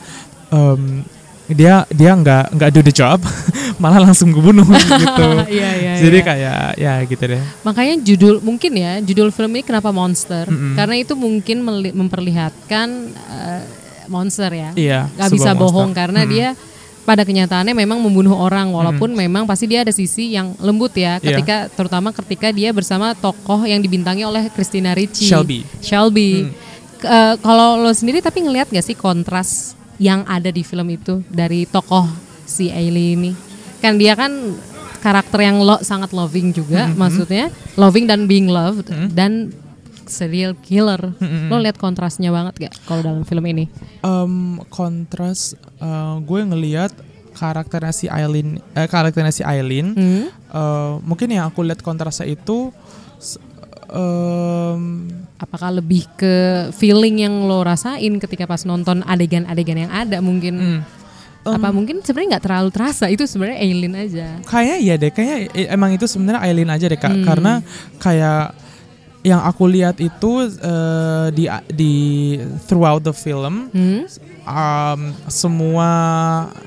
em, 0.54 1.01
dia 1.48 1.88
dia 1.88 2.12
nggak 2.12 2.46
nggak 2.54 2.70
do 2.70 2.82
the 2.82 2.92
job 2.92 3.24
malah 3.82 4.01
langsung 4.01 4.30
ngebunuh 4.30 4.68
gitu. 5.04 5.27
Iya, 5.48 5.70
iya, 5.75 5.92
jadi 5.98 6.18
iya. 6.18 6.25
kayak 6.25 6.60
ya 6.75 6.94
gitu 7.04 7.24
deh. 7.25 7.42
Makanya 7.62 7.94
judul 8.01 8.36
mungkin 8.39 8.72
ya 8.74 9.00
judul 9.00 9.30
film 9.30 9.51
ini 9.51 9.63
kenapa 9.63 9.89
monster? 9.89 10.44
Mm-mm. 10.46 10.74
Karena 10.74 10.96
itu 10.96 11.13
mungkin 11.13 11.63
memperlihatkan 11.94 12.88
eh, 13.13 13.62
monster 14.08 14.50
ya. 14.50 14.70
Iya. 14.74 15.00
Gak 15.10 15.30
sebuah 15.30 15.32
bisa 15.32 15.50
monster. 15.50 15.62
bohong 15.62 15.92
karena 15.92 16.22
Mm. 16.22 16.30
dia 16.30 16.48
pada 17.04 17.24
kenyataannya 17.24 17.72
memang 17.72 18.00
membunuh 18.00 18.36
orang 18.36 18.68
walaupun 18.68 19.16
memang 19.16 19.48
pasti 19.48 19.63
dia 19.63 19.80
ada 19.80 19.92
sisi 19.92 20.36
yang 20.36 20.51
lembut 20.58 20.92
ya 20.92 21.16
Iya. 21.18 21.32
ketika 21.32 21.72
terutama 21.72 22.12
ketika 22.12 22.51
dia 22.51 22.72
bersama 22.72 23.16
tokoh 23.16 23.63
yang 23.63 23.80
dibintangi 23.80 24.24
oleh 24.24 24.51
Christina 24.51 24.92
Ricci. 24.92 25.24
Shelby. 25.24 25.63
Shelby. 25.80 26.44
Hmm. 26.44 26.51
K- 26.98 27.08
eh, 27.08 27.36
kalau 27.38 27.77
lo 27.77 27.92
sendiri 27.92 28.20
tapi 28.20 28.42
ngelihat 28.42 28.68
gak 28.68 28.84
sih 28.84 28.92
kontras 28.92 29.72
yang 29.98 30.22
ada 30.25 30.48
di 30.48 30.62
film 30.62 30.88
itu 30.89 31.22
dari 31.27 31.66
tokoh 31.66 32.06
si 32.44 32.70
Ailey 32.70 33.13
ini? 33.13 33.32
Kan 33.77 33.98
dia 33.98 34.13
kan 34.13 34.32
karakter 34.98 35.39
yang 35.42 35.62
lo 35.62 35.77
sangat 35.80 36.10
loving 36.12 36.50
juga, 36.51 36.89
Hmm, 36.89 36.98
maksudnya 36.98 37.48
loving 37.75 38.06
dan 38.06 38.25
being 38.25 38.50
loved 38.50 38.86
dan 39.12 39.54
serial 40.08 40.56
killer. 40.58 41.13
Lo 41.51 41.60
lihat 41.60 41.77
kontrasnya 41.77 42.32
banget 42.32 42.68
gak 42.68 42.74
kalau 42.86 43.04
dalam 43.04 43.22
film 43.22 43.44
ini? 43.46 43.68
Em, 44.01 44.58
kontras 44.68 45.54
eh, 45.77 46.16
gue 46.20 46.42
ngelihat 46.44 46.96
karakternya 47.36 47.94
si 47.94 48.08
Aileen 48.08 48.58
eh, 48.74 48.88
karakternya 48.88 49.30
si 49.30 49.44
Aileen 49.44 49.94
Hmm? 49.94 50.25
eh, 50.32 50.94
mungkin 51.04 51.30
yang 51.30 51.46
aku 51.46 51.62
lihat 51.62 51.84
kontrasnya 51.84 52.25
itu 52.25 52.74
em, 53.92 55.12
Apakah 55.38 55.70
lebih 55.72 56.10
ke 56.12 56.34
feeling 56.74 57.22
yang 57.22 57.46
lo 57.46 57.62
rasain 57.62 58.17
ketika 58.17 58.44
pas 58.44 58.63
nonton 58.63 59.06
adegan-adegan 59.06 59.77
yang 59.79 59.91
ada 59.91 60.17
mungkin? 60.17 60.58
hmm, 60.58 60.82
Apa 61.48 61.70
mungkin 61.70 62.01
sebenarnya 62.01 62.36
nggak 62.36 62.44
terlalu 62.44 62.70
terasa 62.70 63.06
itu 63.08 63.24
sebenarnya 63.24 63.58
alien 63.58 63.94
aja. 63.96 64.27
kayaknya 64.44 64.77
iya 64.77 64.94
deh 64.96 65.10
kayaknya 65.10 65.38
i- 65.53 65.70
emang 65.70 65.94
itu 65.94 66.03
sebenarnya 66.03 66.41
Aileen 66.41 66.67
aja 66.67 66.86
deh 66.86 66.98
kak 66.98 67.13
Hmm. 67.13 67.24
karena 67.24 67.53
kayak 67.98 68.51
yang 69.28 69.44
aku 69.44 69.68
lihat 69.68 70.00
itu 70.00 70.48
eh, 70.48 71.28
di 71.36 71.52
di 71.76 71.94
throughout 72.64 73.04
the 73.04 73.12
film 73.12 73.68
Hmm? 73.76 74.08
um, 74.48 75.02
semua 75.28 75.90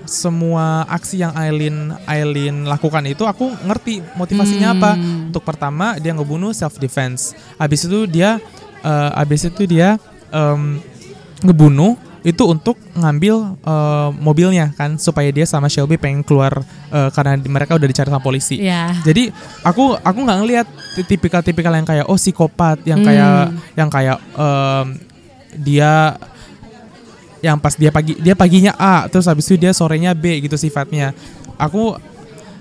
semua 0.04 0.84
aksi 0.84 1.24
yang 1.24 1.32
Aileen 1.32 1.96
Aileen 2.04 2.68
lakukan 2.68 3.00
itu 3.08 3.24
aku 3.24 3.48
ngerti 3.64 4.04
motivasinya 4.14 4.76
apa. 4.76 4.92
Untuk 5.32 5.40
pertama 5.42 5.96
dia 5.96 6.12
ngebunuh 6.12 6.52
self 6.52 6.76
defense. 6.76 7.32
Habis 7.56 7.88
itu 7.88 8.04
dia 8.04 8.36
eh, 8.84 9.10
habis 9.16 9.48
itu 9.48 9.64
dia 9.64 9.96
em, 10.28 10.78
ngebunuh 11.40 11.96
itu 12.20 12.44
untuk 12.44 12.76
ngambil 12.92 13.56
eh, 13.64 14.08
mobilnya 14.20 14.76
kan 14.76 15.00
supaya 15.00 15.32
dia 15.32 15.48
sama 15.48 15.72
Shelby 15.72 15.96
pengen 15.96 16.20
keluar 16.20 16.60
eh, 16.92 17.08
karena 17.16 17.40
mereka 17.40 17.80
udah 17.80 17.88
dicari 17.88 18.12
sama 18.12 18.20
polisi. 18.20 18.60
Ya. 18.60 18.92
Jadi 19.00 19.32
aku 19.64 19.96
aku 19.96 20.18
nggak 20.20 20.38
ngelihat 20.44 20.66
ti- 21.00 21.16
tipikal-tipikal 21.16 21.72
yang 21.72 21.88
kayak 21.88 22.04
oh 22.12 22.20
psikopat 22.20 22.84
yang 22.84 23.00
kayak 23.00 23.56
yang 23.72 23.88
kayak 23.88 24.18
em, 24.36 24.86
dia 25.56 26.14
yang 27.40 27.56
pas 27.56 27.72
dia 27.72 27.88
pagi 27.88 28.12
dia 28.20 28.36
paginya 28.36 28.76
A 28.76 29.08
terus 29.08 29.24
habis 29.24 29.48
itu 29.48 29.56
dia 29.56 29.72
sorenya 29.72 30.12
B 30.12 30.44
gitu 30.44 30.60
sifatnya. 30.60 31.16
Aku 31.56 31.96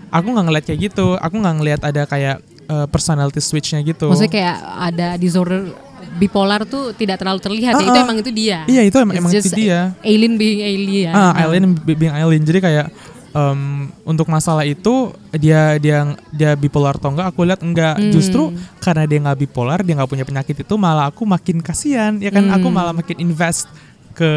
aku 0.08 0.28
nggak 0.32 0.46
ngeliat 0.48 0.64
kayak 0.66 0.80
gitu. 0.88 1.20
Aku 1.20 1.36
nggak 1.36 1.56
ngeliat 1.60 1.82
ada 1.84 2.08
kayak 2.08 2.40
eh, 2.72 2.88
personality 2.88 3.44
switchnya 3.44 3.84
gitu. 3.84 4.08
Maksudnya 4.08 4.32
kayak 4.32 4.58
ada 4.88 5.08
disorder 5.20 5.76
bipolar 6.16 6.64
tuh 6.64 6.92
tidak 6.94 7.20
terlalu 7.20 7.40
terlihat 7.40 7.74
ya. 7.76 7.82
Ah, 7.82 7.88
Itu 7.88 8.00
ah. 8.00 8.06
emang 8.06 8.18
itu 8.20 8.32
dia. 8.32 8.58
Iya 8.66 8.82
itu 8.84 8.98
emang, 8.98 9.16
It's 9.16 9.22
emang 9.22 9.32
itu 9.36 9.50
dia. 9.54 9.80
Alien 10.02 10.34
being 10.36 10.62
alien. 10.62 11.14
Ah, 11.14 11.32
Aileen 11.36 11.74
being 11.76 12.12
Aileen. 12.12 12.44
Jadi 12.44 12.60
kayak 12.60 12.88
em, 13.30 13.88
untuk 14.04 14.26
masalah 14.26 14.66
itu 14.66 15.14
dia 15.32 15.78
dia 15.78 16.02
dia 16.30 16.52
bipolar 16.58 16.98
atau 16.98 17.14
enggak 17.14 17.30
aku 17.30 17.40
lihat 17.46 17.62
enggak 17.62 17.96
Hmm. 17.96 18.10
justru 18.10 18.50
karena 18.80 19.06
dia 19.06 19.20
nggak 19.22 19.38
bipolar 19.40 19.80
dia 19.82 19.94
nggak 19.94 20.10
punya 20.10 20.26
penyakit 20.26 20.56
itu 20.60 20.74
malah 20.76 21.08
aku 21.08 21.24
makin 21.24 21.62
kasihan 21.62 22.18
ya 22.18 22.30
kan 22.30 22.50
aku 22.50 22.68
Hmm. 22.68 22.76
malah 22.76 22.94
makin 22.94 23.22
invest 23.22 23.70
ke 24.12 24.34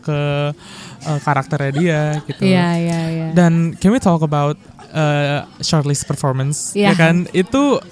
ke 0.00 0.18
eh, 1.02 1.18
karakternya 1.20 1.72
dia 1.74 2.00
gitu 2.24 2.42
Iya, 2.46 2.68
iya, 2.78 2.98
iya. 3.10 3.26
dan 3.34 3.74
can 3.76 3.90
we 3.90 3.98
talk 3.98 4.22
about 4.22 4.54
uh, 4.94 5.42
Charlize 5.58 6.00
performance 6.00 6.72
Iya. 6.72 6.88
ya 6.88 6.92
kan 6.94 7.26
itu 7.34 7.82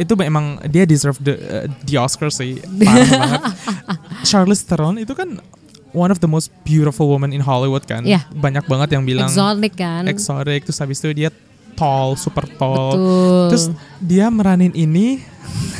itu 0.00 0.16
memang 0.16 0.44
dia 0.66 0.82
deserve 0.82 1.20
the 1.20 1.34
uh, 1.36 1.64
the 1.84 1.94
Oscar 1.94 2.32
sih 2.32 2.56
parah 2.56 3.04
banget 3.20 3.42
Charlize 4.22 4.64
Theron 4.64 4.96
itu 4.96 5.12
kan 5.12 5.36
one 5.92 6.08
of 6.08 6.18
the 6.18 6.26
most 6.26 6.48
beautiful 6.62 7.04
woman 7.04 7.30
in 7.30 7.42
Hollywood 7.42 7.84
kan 7.84 8.00
Iya. 8.02 8.24
banyak 8.32 8.64
banget 8.64 8.96
yang 8.96 9.04
bilang 9.04 9.28
Exotic 9.28 9.76
kan. 9.76 10.08
exotic 10.08 10.64
terus 10.64 10.78
habis 10.78 10.98
itu 10.98 11.12
dia 11.12 11.28
tall 11.80 12.12
super 12.14 12.44
tall 12.52 12.92
Betul. 12.92 13.44
terus 13.48 13.64
dia 13.98 14.28
meranin 14.28 14.70
ini 14.70 15.24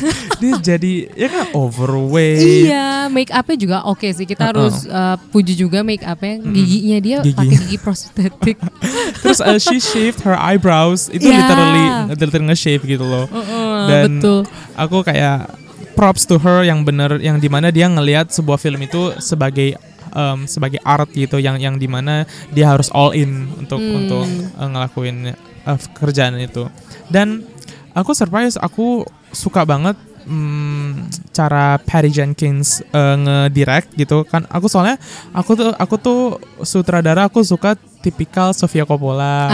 dia 0.40 0.56
jadi 0.58 0.92
ya 1.12 1.28
kan 1.28 1.44
overweight 1.52 2.40
Iya, 2.66 3.06
make 3.06 3.28
upnya 3.30 3.54
juga 3.54 3.76
oke 3.84 4.08
sih. 4.08 4.24
Kita 4.24 4.42
Uh-uh. 4.42 4.50
harus 4.50 4.76
uh, 4.84 5.14
puji 5.30 5.54
juga 5.54 5.80
make 5.80 6.02
upnya. 6.02 6.40
Giginya 6.42 6.98
dia 6.98 7.16
Gigi. 7.20 7.36
pakai 7.36 7.56
gigi 7.60 7.78
prostetik. 7.78 8.56
terus 9.22 9.38
uh, 9.38 9.58
she 9.58 9.76
shaved 9.78 10.20
her 10.20 10.34
eyebrows 10.34 11.06
itu 11.08 11.22
Iya. 11.22 11.36
literally 11.38 11.84
literally 12.10 12.46
nge-shave 12.48 12.82
gitu 12.82 13.04
loh 13.04 13.28
Uh, 13.30 13.86
dan 13.86 14.08
betul. 14.18 14.40
aku 14.74 14.96
kayak 15.02 15.52
props 15.92 16.24
to 16.24 16.36
her 16.36 16.62
yang 16.62 16.80
bener 16.80 17.18
yang 17.18 17.36
di 17.36 17.46
mana 17.46 17.68
dia 17.68 17.86
ngelihat 17.86 18.32
sebuah 18.32 18.56
film 18.56 18.80
itu 18.80 19.12
sebagai 19.18 19.76
um, 20.10 20.44
sebagai 20.44 20.80
art 20.80 21.12
gitu 21.12 21.36
yang 21.36 21.56
yang 21.56 21.76
di 21.76 21.86
mana 21.86 22.24
dia 22.48 22.66
harus 22.66 22.88
all 22.90 23.12
in 23.12 23.48
untuk 23.54 23.78
Hmm. 23.78 23.96
untuk 23.98 24.24
uh, 24.56 24.66
ngelakuin 24.66 25.36
uh, 25.70 25.78
kerjaan 25.94 26.34
itu 26.36 26.66
dan 27.06 27.46
aku 27.92 28.10
surprise 28.12 28.54
aku 28.56 29.02
suka 29.30 29.62
banget 29.62 29.94
hmm, 30.24 31.06
cara 31.30 31.78
Patty 31.78 32.10
Jenkins 32.10 32.82
uh, 32.90 33.14
ngedirect 33.16 33.94
gitu 33.94 34.22
kan 34.24 34.46
aku 34.46 34.66
soalnya 34.66 34.98
aku 35.30 35.54
tuh 35.54 35.70
aku 35.72 35.94
tuh 35.96 36.20
sutradara 36.62 37.26
aku 37.26 37.40
suka 37.40 37.74
tipikal 38.00 38.50
Sofia 38.50 38.82
Coppola 38.82 39.46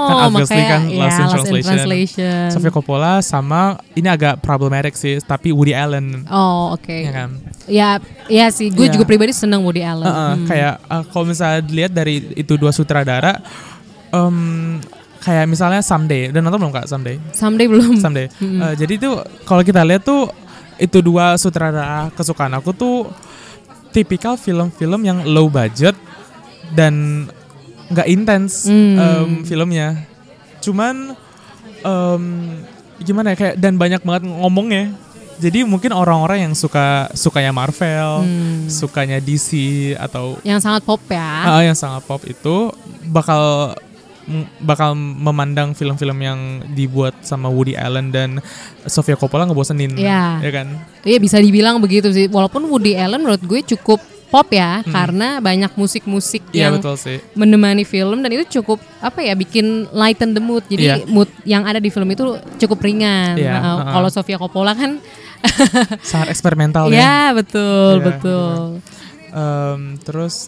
Oh, 0.00 0.08
kan 0.08 0.16
obviously 0.26 0.56
makanya, 0.56 0.72
kan 0.72 0.82
Lost 0.96 1.18
in 1.20 1.26
Translation. 1.28 1.68
Translation. 1.76 2.44
Sofia 2.48 2.72
Coppola 2.72 3.12
sama 3.20 3.60
ini 3.92 4.08
agak 4.08 4.40
problematic 4.40 4.96
sih 4.96 5.20
tapi 5.20 5.52
Woody 5.52 5.76
Allen 5.76 6.24
Oh, 6.26 6.72
oke. 6.72 6.88
ya 6.90 7.12
kan 7.12 7.30
Ya, 7.70 8.02
ya 8.26 8.50
sih. 8.50 8.66
Gue 8.66 8.88
Iya. 8.88 8.98
juga 8.98 9.04
pribadi 9.04 9.30
senang 9.30 9.62
Woody 9.62 9.84
Allen. 9.84 10.02
Uh-uh, 10.02 10.32
Hmm. 10.34 10.46
kayak 10.48 10.74
uh, 10.82 11.04
kalau 11.06 11.22
misalnya 11.24 11.60
dilihat 11.60 11.92
dari 11.92 12.34
itu 12.34 12.56
dua 12.56 12.72
sutradara 12.72 13.38
em, 14.10 14.80
kayak 15.20 15.46
misalnya 15.46 15.80
Someday 15.80 16.28
udah 16.28 16.40
nonton 16.40 16.58
belum 16.58 16.72
kak 16.72 16.86
Someday 16.86 17.16
Someday 17.30 17.66
belum. 17.66 17.96
Someday 17.96 18.26
Uh, 18.62 18.74
jadi 18.74 18.94
tuh 18.96 19.14
kalau 19.44 19.60
kita 19.60 19.80
lihat 19.80 20.00
tuh 20.00 20.32
itu 20.76 20.98
dua 20.98 21.36
sutradara 21.36 22.08
kesukaan 22.10 22.52
aku 22.52 22.72
tuh 22.72 23.08
tipikal 23.90 24.34
film-film 24.34 25.00
yang 25.00 25.18
low 25.24 25.46
budget 25.46 25.92
dan 26.70 27.26
nggak 27.86 28.06
intens 28.06 28.64
Hmm. 28.64 28.96
em, 28.96 29.30
filmnya 29.42 30.06
cuman 30.58 31.12
em, 31.82 32.22
gimana 32.98 33.32
ya 33.32 33.36
kayak 33.36 33.54
dan 33.56 33.74
banyak 33.74 34.00
banget 34.00 34.22
ngomongnya 34.24 34.94
jadi 35.36 35.64
mungkin 35.64 35.90
orang-orang 35.90 36.44
yang 36.44 36.54
suka 36.54 37.08
sukanya 37.12 37.50
Marvel 37.50 38.22
Hmm. 38.22 38.68
sukanya 38.68 39.18
DC 39.18 39.50
atau 39.96 40.36
Yang 40.42 40.60
sangat 40.62 40.82
pop 40.82 41.00
ya. 41.02 41.28
ah, 41.50 41.60
yang 41.60 41.74
sangat 41.74 42.04
pop 42.04 42.20
itu 42.22 42.70
bakal 43.04 43.74
bakal 44.58 44.94
memandang 44.94 45.72
film-film 45.72 46.18
yang 46.18 46.38
dibuat 46.70 47.12
sama 47.20 47.46
Woody 47.46 47.74
Allen 47.74 48.08
dan 48.08 48.38
Sofia 48.84 49.14
Coppola 49.14 49.44
ngebosenin 49.44 49.94
Iya. 49.94 50.38
ya 50.38 50.50
kan 50.52 50.66
Iya 51.02 51.18
bisa 51.18 51.36
dibilang 51.36 51.80
begitu 51.80 52.10
sih. 52.10 52.26
Walaupun 52.26 52.66
Woody 52.66 52.94
Allen 52.94 53.20
menurut 53.20 53.40
gue 53.40 53.60
cukup 53.66 53.98
pop 54.30 54.46
ya, 54.46 54.86
karena 54.86 55.42
banyak 55.42 55.74
musik-musik 55.74 56.38
Hmm. 56.46 56.54
iya 56.54 56.70
yang 56.70 56.78
betul 56.78 56.94
sih 56.94 57.18
menemani 57.34 57.82
film 57.82 58.22
dan 58.22 58.30
itu 58.30 58.62
cukup 58.62 58.78
apa 59.02 59.18
ya 59.20 59.34
bikin 59.34 59.90
lighten 59.90 60.30
the 60.30 60.38
mood. 60.38 60.62
Jadi 60.70 60.86
Iya. 60.86 60.96
mood 61.04 61.26
yang 61.42 61.66
ada 61.66 61.82
di 61.82 61.90
film 61.90 62.06
itu 62.06 62.22
cukup 62.56 62.78
ringan. 62.78 63.34
Iya, 63.34 63.58
Nah, 63.58 63.62
uh-uh. 63.82 63.90
Kalau 63.90 64.08
Sofia 64.08 64.38
Coppola 64.38 64.78
kan, 64.78 65.02
sangat 66.00 66.30
eksperimental 66.30 66.86
ya 66.94 66.94
ya 66.94 67.18
betul 67.34 67.98
Iya, 67.98 68.04
betul. 68.06 68.58
Em, 69.30 69.80
terus 69.98 70.46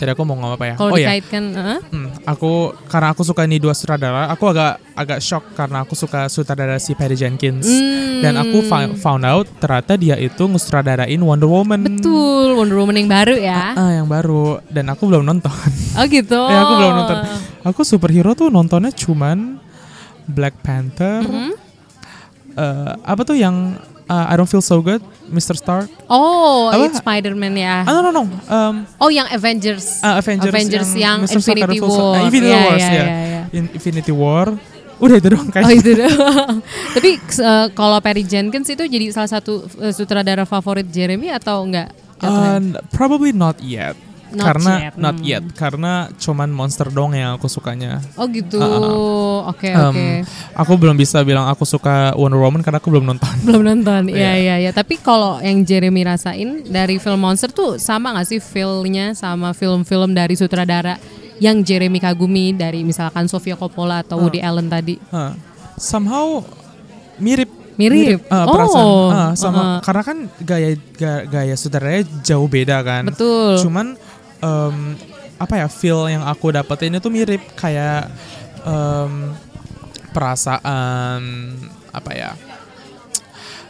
tadi 0.00 0.10
aku 0.10 0.24
mau 0.24 0.32
ngomong 0.32 0.56
apa 0.56 0.64
ya 0.64 0.74
Kalau 0.74 0.90
oh 0.90 0.96
ya 0.96 1.12
dikaitkan, 1.12 1.44
uh, 1.52 1.78
Hmm, 1.86 2.08
aku 2.24 2.52
karena 2.88 3.12
aku 3.12 3.20
suka 3.20 3.44
ini 3.44 3.60
dua 3.60 3.70
sutradara, 3.70 4.26
aku 4.26 4.48
agak 4.48 4.80
agak 4.96 5.20
shock 5.20 5.44
karena 5.52 5.84
aku 5.84 5.92
suka 5.92 6.24
sutradara 6.26 6.80
si 6.80 6.96
Patty 6.96 7.14
Jenkins 7.14 7.68
Hmm. 7.68 8.24
dan 8.24 8.34
aku 8.34 8.64
found 8.96 9.22
out 9.22 9.44
ternyata 9.56 9.94
dia 9.94 10.16
itu 10.16 10.40
ngusutradarain 10.40 11.20
Wonder 11.20 11.44
Woman. 11.46 11.84
betul 11.84 12.56
Wonder 12.56 12.80
Woman 12.80 12.96
yang 12.96 13.06
baru 13.06 13.36
ya. 13.36 13.76
Ah, 13.76 13.92
yang 13.92 14.08
baru 14.08 14.64
dan 14.66 14.88
aku 14.88 15.04
belum 15.04 15.20
nonton. 15.20 15.52
Oh 15.94 16.04
gitu. 16.04 16.40
ya 16.52 16.58
aku 16.58 16.72
belum 16.74 16.92
nonton. 16.96 17.18
Aku 17.60 17.80
superhero 17.84 18.32
tuh 18.32 18.48
nontonnya 18.48 18.88
cuman 18.90 19.60
Black 20.24 20.64
Panther. 20.64 21.20
Mm-hmm. 21.20 21.52
eh, 22.56 22.92
apa 23.04 23.22
tuh 23.22 23.36
yang 23.36 23.76
uh, 24.10 24.26
I 24.26 24.34
don't 24.34 24.50
feel 24.50 24.60
so 24.60 24.82
good, 24.82 24.98
Mr. 25.28 25.54
Stark? 25.54 25.86
Oh, 26.04 26.66
Apa? 26.68 26.84
it's 26.84 26.98
Spider-Man 26.98 27.54
ya. 27.54 27.86
Ah, 27.86 27.94
no 27.94 28.00
no 28.02 28.10
no. 28.10 28.22
Um, 28.44 28.74
Oh, 28.98 29.06
yang 29.08 29.30
Avengers. 29.30 30.02
ah, 30.02 30.18
Avengers, 30.18 30.50
yang, 30.98 31.22
Mr. 31.22 31.38
Stark, 31.38 31.62
I 31.62 31.62
Infinity 31.62 31.78
don't 31.78 31.78
feel 31.78 31.88
so- 31.88 32.02
War. 32.02 32.12
ah, 32.12 32.26
Infinity 32.26 32.50
Iya, 32.50 32.60
Wars 32.60 32.82
iya, 32.82 32.90
ya. 32.90 32.98
iya, 32.98 33.18
iya. 33.22 33.42
In- 33.54 33.70
Infinity 33.72 34.10
War. 34.12 34.46
Udah 35.00 35.16
itu 35.16 35.28
doang 35.32 35.48
Oh 35.48 35.54
kayaknya. 35.54 35.80
itu 35.80 35.90
doang. 35.96 36.54
Tapi 36.98 37.10
uh, 37.40 37.66
kalau 37.72 37.96
Perry 38.04 38.20
Jenkins 38.20 38.68
itu 38.68 38.84
jadi 38.84 39.06
salah 39.08 39.32
satu 39.32 39.64
uh, 39.80 39.92
sutradara 39.94 40.44
favorit 40.44 40.84
Jeremy 40.90 41.32
atau 41.32 41.64
enggak? 41.64 41.88
Uh, 42.20 42.76
probably 42.92 43.32
not 43.32 43.56
yet. 43.64 43.96
Not 44.30 44.46
karena 44.46 44.72
yet, 44.78 44.94
not 44.94 45.16
hmm. 45.16 45.26
yet 45.26 45.44
karena 45.52 45.92
cuman 46.14 46.48
monster 46.48 46.86
dong 46.86 47.12
yang 47.12 47.34
aku 47.34 47.46
sukanya. 47.46 47.98
oh 48.14 48.26
gitu. 48.26 48.56
Uh, 48.56 49.48
Oke 49.48 49.70
Um, 49.70 49.90
oke. 49.90 50.06
Aku 50.54 50.72
belum 50.76 50.94
bisa 50.94 51.20
bilang 51.20 51.46
aku 51.46 51.64
suka 51.64 52.14
Wonder 52.14 52.38
Woman 52.38 52.60
karena 52.60 52.78
aku 52.78 52.88
belum 52.88 53.06
nonton. 53.06 53.30
Belum 53.46 53.62
nonton. 53.62 54.06
Iya 54.06 54.16
Iya. 54.16 54.32
iya 54.36 54.54
iya. 54.62 54.70
Tapi 54.70 54.96
kalau 54.96 55.40
yang 55.40 55.62
Jeremy 55.62 56.04
rasain 56.04 56.62
dari 56.64 56.96
film 56.96 57.18
Monster 57.18 57.48
tuh 57.48 57.76
sama 57.76 58.14
gak 58.14 58.28
sih 58.28 58.38
feel-nya 58.38 59.12
sama 59.12 59.50
film-film 59.50 60.12
dari 60.12 60.36
sutradara 60.36 61.00
yang 61.38 61.64
Jeremy 61.64 61.98
kagumi 61.98 62.52
dari 62.52 62.84
misalkan 62.84 63.24
Sofia 63.26 63.56
Coppola 63.56 64.04
atau 64.04 64.20
Woody 64.20 64.38
Allen 64.38 64.68
tadi? 64.68 65.00
Huh. 65.08 65.32
Somehow 65.74 66.44
mirip 67.16 67.48
Mirip. 67.74 68.20
eh, 68.20 68.44
Oh, 68.44 68.52
perasaan 68.52 68.86
eh, 69.08 69.30
sama 69.34 69.56
uh-uh. 69.56 69.78
karena 69.80 70.02
kan 70.04 70.18
gaya 70.44 70.70
gaya, 70.92 71.24
gaya 71.24 71.54
sutradaranya 71.56 72.04
jauh 72.20 72.44
beda 72.44 72.76
kan. 72.84 73.08
Betul. 73.08 73.56
Cuman 73.64 73.96
em, 74.40 74.96
apa 75.36 75.54
ya 75.56 75.66
feel 75.66 76.04
yang 76.06 76.20
aku 76.22 76.50
dapetin 76.50 76.92
itu 76.92 77.08
mirip 77.08 77.40
kayak 77.54 78.08
em, 78.62 79.32
perasaan 80.10 81.20
apa 81.90 82.10
ya? 82.12 82.30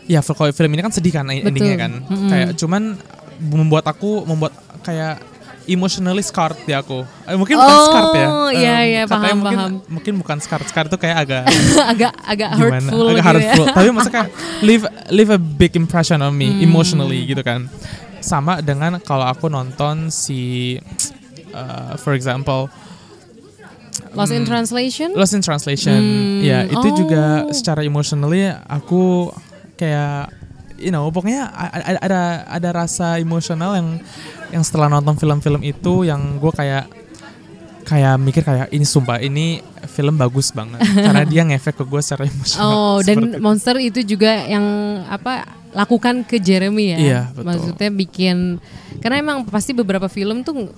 Ya 0.05 0.19
kalau 0.21 0.51
film 0.51 0.71
ini 0.71 0.83
kan 0.83 0.91
sedih 0.91 1.13
kan 1.13 1.27
endingnya 1.31 1.77
kan. 1.79 1.93
Mm-mm. 2.03 2.29
Kayak 2.29 2.49
cuman 2.57 2.99
membuat 3.41 3.87
aku 3.87 4.25
membuat 4.25 4.51
kayak 4.83 5.23
emotionally 5.65 6.19
scarred 6.21 6.59
di 6.67 6.75
aku. 6.75 7.07
Eh, 7.25 7.39
mungkin 7.39 7.55
bukan 7.55 7.77
Oh, 7.79 7.87
scarred 7.87 8.13
ya. 8.13 8.27
iya, 8.51 8.75
Em, 8.75 8.89
iya, 8.91 9.03
katanya 9.07 9.23
paham, 9.23 9.39
mungkin, 9.39 9.55
paham. 9.55 9.73
Mungkin 9.87 10.13
bukan 10.19 10.37
scarred. 10.43 10.67
Scarred 10.67 10.91
itu 10.91 10.99
kayak 10.99 11.17
agak 11.21 11.43
agak 11.95 12.13
agak 12.27 12.49
gimana? 12.53 12.91
hurtful 12.91 13.07
agak 13.07 13.23
gitu 13.23 13.29
hurtful. 13.31 13.65
ya. 13.65 13.75
Tapi 13.77 13.89
maksudnya 13.95 14.25
leave 14.67 14.85
leave 15.09 15.31
a 15.31 15.39
big 15.39 15.73
impression 15.75 16.19
on 16.19 16.35
me 16.35 16.51
Hmm. 16.51 16.67
emotionally 16.67 17.23
gitu 17.25 17.41
kan. 17.41 17.71
Sama 18.21 18.61
dengan 18.61 18.97
kalau 18.99 19.25
aku 19.25 19.49
nonton 19.49 20.09
si 20.09 20.77
uh, 21.51 21.97
for 21.97 22.13
example 22.13 22.69
Lost 24.11 24.33
in 24.33 24.43
Hmm. 24.43 24.49
Translation? 24.49 25.09
Lost 25.15 25.35
in 25.35 25.41
Translation. 25.41 25.95
Hmm, 25.95 26.43
Ya, 26.43 26.65
itu 26.65 26.89
juga 26.97 27.47
oh. 27.47 27.53
secara 27.53 27.81
emotionally 27.81 28.43
aku 28.65 29.31
kayak 29.77 30.35
you 30.77 30.89
know, 30.89 31.07
pokoknya 31.07 31.47
a- 31.47 31.71
a- 31.71 32.01
ada 32.01 32.23
ada 32.49 32.69
rasa 32.75 33.17
emosional 33.17 33.77
yang 33.77 33.89
yang 34.51 34.63
setelah 34.65 34.89
nonton 34.89 35.15
film-film 35.15 35.61
itu 35.63 36.03
yang 36.03 36.19
gue 36.37 36.51
kayak 36.51 36.89
kayak 37.85 38.17
mikir 38.17 38.41
kayak 38.41 38.67
ini 38.71 38.83
sumpah 38.83 39.19
ini 39.19 39.61
film 39.87 40.17
bagus 40.17 40.51
banget 40.51 40.81
karena 41.07 41.23
dia 41.23 41.43
ngefek 41.45 41.77
ke 41.77 41.85
gue 41.85 42.01
secara 42.01 42.25
emosional. 42.25 42.67
Oh, 42.67 42.97
dan 43.01 43.17
itu. 43.21 43.37
monster 43.39 43.77
itu 43.77 44.01
juga 44.03 44.43
yang 44.43 44.65
apa 45.07 45.45
lakukan 45.71 46.27
ke 46.27 46.43
Jeremy 46.43 46.95
ya. 46.95 46.99
Iya, 46.99 47.21
betul. 47.31 47.47
Maksudnya 47.47 47.91
bikin 47.95 48.37
karena 48.99 49.17
emang 49.23 49.47
pasti 49.47 49.71
beberapa 49.71 50.11
film 50.11 50.43
tuh 50.43 50.71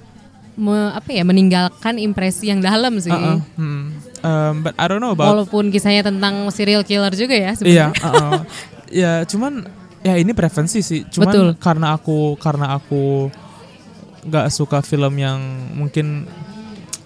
me- 0.57 0.93
apa 0.93 1.09
ya 1.13 1.25
meninggalkan 1.25 1.97
impresi 1.97 2.53
yang 2.53 2.61
dalam 2.61 3.01
sih. 3.01 3.13
Uh-uh, 3.13 3.41
hmm. 3.57 3.85
Um, 4.23 4.55
but 4.63 4.77
I 4.79 4.87
don't 4.87 5.03
know 5.03 5.11
about 5.17 5.35
Walaupun 5.35 5.75
kisahnya 5.75 6.07
tentang 6.07 6.47
serial 6.55 6.87
killer 6.87 7.11
juga 7.11 7.35
ya 7.35 7.51
Iya, 7.51 7.59
sebenarnya. 7.59 7.89
uh-uh. 7.99 8.41
ya 9.03 9.13
cuman 9.27 9.67
ya 10.05 10.15
ini 10.21 10.31
preferensi 10.37 10.85
sih. 10.85 11.09
Cuman 11.09 11.33
Betul. 11.33 11.49
karena 11.59 11.97
aku 11.97 12.37
karena 12.39 12.77
aku 12.77 13.33
nggak 14.23 14.47
suka 14.55 14.79
film 14.87 15.19
yang 15.19 15.41
mungkin 15.75 16.31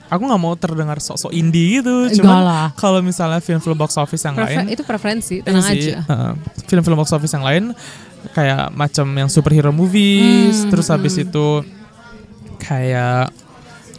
aku 0.07 0.23
nggak 0.23 0.39
mau 0.39 0.55
terdengar 0.55 0.97
sok-sok 0.97 1.31
indie 1.31 1.79
gitu. 1.79 2.11
Cuman 2.17 2.41
lah. 2.41 2.67
kalau 2.75 2.99
misalnya 3.01 3.39
film-film 3.39 3.75
box 3.75 3.95
office 3.95 4.23
yang 4.23 4.35
Prefer- 4.35 4.57
lain, 4.57 4.67
itu 4.69 4.83
preferensi, 4.83 5.35
iya 5.37 5.45
tenang 5.45 5.67
sih, 5.67 5.93
aja. 5.93 6.35
film-film 6.65 6.97
box 6.97 7.11
office 7.11 7.31
yang 7.31 7.43
lain 7.43 7.65
kayak 8.29 8.71
macam 8.73 9.07
yang 9.13 9.27
superhero 9.27 9.71
movies, 9.71 10.61
Hmm, 10.61 10.71
terus 10.71 10.87
habis 10.89 11.15
itu 11.17 11.63
kayak 12.59 13.31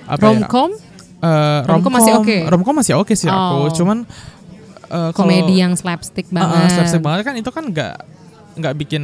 apa 0.06 0.18
ya? 0.18 0.28
Romcom, 0.34 0.72
Eh, 1.18 1.60
Romcom 1.66 1.90
masih 1.92 2.14
oke? 2.16 2.38
Romcom 2.46 2.76
masih 2.76 2.94
oke 2.94 3.10
sih 3.12 3.26
Oh. 3.26 3.34
aku. 3.66 3.76
Cuman 3.76 4.06
kalau- 4.86 5.12
komedi 5.18 5.58
yang 5.58 5.74
slapstick 5.74 6.30
Uh, 6.30 6.38
uh, 6.38 6.46
banget. 6.46 6.70
slapstick 6.72 7.02
banget 7.02 7.22
kan 7.24 7.36
itu 7.36 7.50
kan 7.50 7.66
nggak 7.66 7.96
nggak 8.56 8.74
bikin 8.76 9.04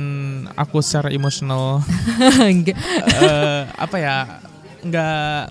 aku 0.51 0.77
secara 0.79 1.09
emosional 1.09 1.81
Enggak. 2.39 2.77
eh, 3.17 3.61
apa 3.71 3.97
ya 3.97 4.15
nggak 4.83 5.41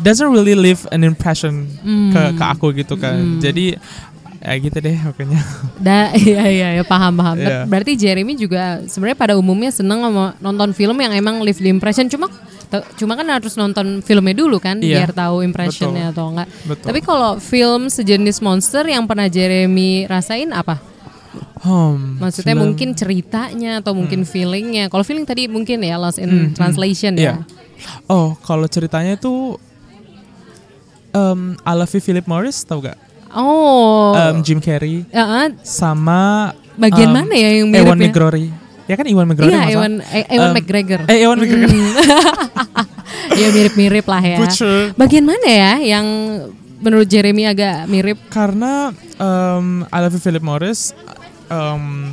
doesn't 0.00 0.28
really 0.28 0.54
leave 0.54 0.82
an 0.88 1.02
impression 1.02 1.66
ke 2.10 2.20
Hmm. 2.20 2.34
ke 2.34 2.44
aku 2.44 2.70
gitu 2.72 2.94
kan 2.94 3.38
jadi 3.38 3.76
ya 4.38 4.54
gitu 4.58 4.74
deh 4.76 4.98
pokoknya 4.98 5.38
Da, 5.86 6.10
iya 6.12 6.42
iya 6.48 6.68
ya 6.74 6.82
paham 6.82 7.14
paham. 7.14 7.36
Ber- 7.36 7.46
Iya. 7.46 7.58
Berarti 7.62 7.92
Jeremy 7.94 8.34
juga 8.34 8.82
sebenarnya 8.84 9.14
pada 9.14 9.34
umumnya 9.34 9.70
seneng 9.70 10.02
sama 10.02 10.34
nonton 10.38 10.70
film 10.70 10.94
yang 10.96 11.10
emang 11.12 11.38
leave 11.40 11.56
the 11.56 11.68
impression. 11.68 12.06
Cuma 12.06 12.26
cuma 12.96 13.14
kan 13.14 13.28
harus 13.28 13.54
nonton 13.54 14.00
filmnya 14.00 14.34
dulu 14.34 14.58
kan 14.58 14.78
Iya, 14.78 15.04
biar 15.04 15.12
tahu 15.12 15.42
impressionnya 15.42 16.10
atau 16.10 16.34
enggak. 16.34 16.50
Betul. 16.64 16.86
Tapi 16.88 17.00
kalau 17.00 17.38
film 17.38 17.86
sejenis 17.86 18.40
monster 18.40 18.82
yang 18.84 19.06
pernah 19.06 19.26
Jeremy 19.26 20.06
rasain 20.06 20.50
apa? 20.50 20.82
Hmm, 21.58 22.18
Maksudnya 22.18 22.52
film- 22.52 22.62
mungkin 22.66 22.88
ceritanya 22.92 23.78
atau 23.78 23.94
mungkin 23.94 24.26
feelingnya. 24.26 24.88
Kalau 24.88 25.02
feeling 25.02 25.22
tadi 25.22 25.46
mungkin 25.46 25.78
ya 25.80 25.94
Lost 25.96 26.18
in 26.18 26.50
Translation 26.52 27.14
Iya. 27.14 27.38
ya. 27.38 27.46
oh 28.06 28.34
kalau 28.40 28.66
ceritanya 28.66 29.14
itu 29.14 29.54
um, 31.12 31.40
I 31.60 31.72
Love 31.72 31.90
You 31.90 32.00
Philip 32.00 32.26
Morris 32.26 32.60
tau 32.62 32.80
gak 32.80 32.98
Oh. 33.32 34.12
Um, 34.12 34.44
Jim 34.44 34.60
Carrey 34.60 35.08
Ya, 35.08 35.24
ah, 35.24 35.48
sama 35.64 36.52
bagian 36.74 37.08
um, 37.08 37.16
mana 37.16 37.32
ya 37.32 37.48
yang 37.56 37.68
mirip 37.68 37.84
Ewan 37.84 37.96
ya? 37.96 38.04
McGrory 38.04 38.46
ya 38.84 38.94
kan 38.94 39.06
Ewan 39.06 39.24
McGrory 39.24 39.48
Iya? 39.48 39.62
Ewan, 39.72 39.92
eh, 40.04 40.24
Ewan 40.28 40.48
Um, 40.48 40.54
McGregor. 40.54 41.00
eh 41.06 41.18
Ewan 41.22 41.36
McGregor 41.38 41.68
Iya 43.32 43.48
mirip-mirip 43.56 44.04
lah 44.04 44.20
ya. 44.20 44.36
Butcher. 44.36 44.92
Bagian 44.94 45.24
mana 45.24 45.48
ya 45.48 45.72
yang 45.80 46.06
menurut 46.78 47.06
Jeremy 47.06 47.46
agak 47.46 47.86
mirip? 47.86 48.18
karena 48.28 48.90
um, 49.16 49.86
I 49.88 49.98
Love 49.98 50.12
You 50.12 50.20
Philip 50.20 50.42
Morris 50.42 50.92
um, 51.46 52.12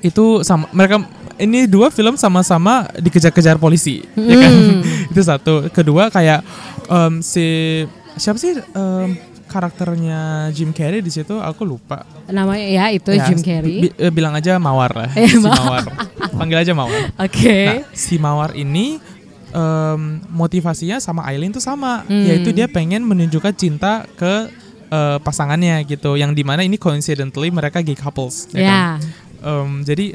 itu 0.00 0.40
sama 0.42 0.66
mereka 0.72 1.04
ini 1.36 1.68
dua 1.68 1.92
film 1.92 2.16
sama-sama 2.16 2.88
dikejar-kejar 2.96 3.54
polisi 3.56 4.00
ya 4.10 4.36
kan 4.36 4.52
itu 5.12 5.20
satu 5.20 5.68
kedua 5.68 6.08
kayak 6.08 6.40
um, 6.86 7.20
si 7.20 7.84
siapa 8.14 8.38
sih 8.38 8.54
um, 8.72 9.08
karakternya 9.46 10.20
Jim 10.50 10.70
Carrey 10.70 10.98
di 10.98 11.10
situ 11.10 11.34
aku 11.36 11.62
lupa 11.62 12.06
Namanya 12.26 12.62
ya 12.64 12.84
itu 12.88 13.10
Ya, 13.10 13.26
Jim 13.26 13.38
Carrey. 13.38 13.90
bi- 13.90 13.94
eh, 13.94 14.08
bilang 14.08 14.30
aja 14.32 14.56
Mawar 14.56 14.94
lah 14.94 15.10
Eh, 15.12 15.26
si 15.26 15.38
Ma- 15.38 15.50
Mawar 15.52 15.84
panggil 16.30 16.58
aja 16.58 16.72
Mawar 16.72 17.10
Oke. 17.18 17.58
Nah, 17.66 17.82
si 17.90 18.14
Mawar 18.16 18.54
ini 18.54 19.02
em, 19.50 20.00
motivasinya 20.30 21.02
sama 21.02 21.26
Aileen 21.26 21.50
tuh 21.50 21.58
sama, 21.58 22.06
Hmm. 22.06 22.22
yaitu 22.22 22.50
dia 22.50 22.66
pengen 22.66 23.02
menunjukkan 23.02 23.50
cinta 23.52 24.06
ke 24.14 24.46
eh, 24.86 25.18
pasangannya 25.18 25.82
gitu, 25.84 26.14
yang 26.14 26.30
di 26.30 26.42
mana 26.42 26.62
ini 26.62 26.74
coincidentally 26.74 27.50
mereka 27.50 27.78
gay 27.78 27.94
couples. 27.94 28.46
ya 28.50 28.58
kan? 28.58 28.62
Ya. 28.62 28.82
Em, 29.40 29.82
jadi 29.82 30.14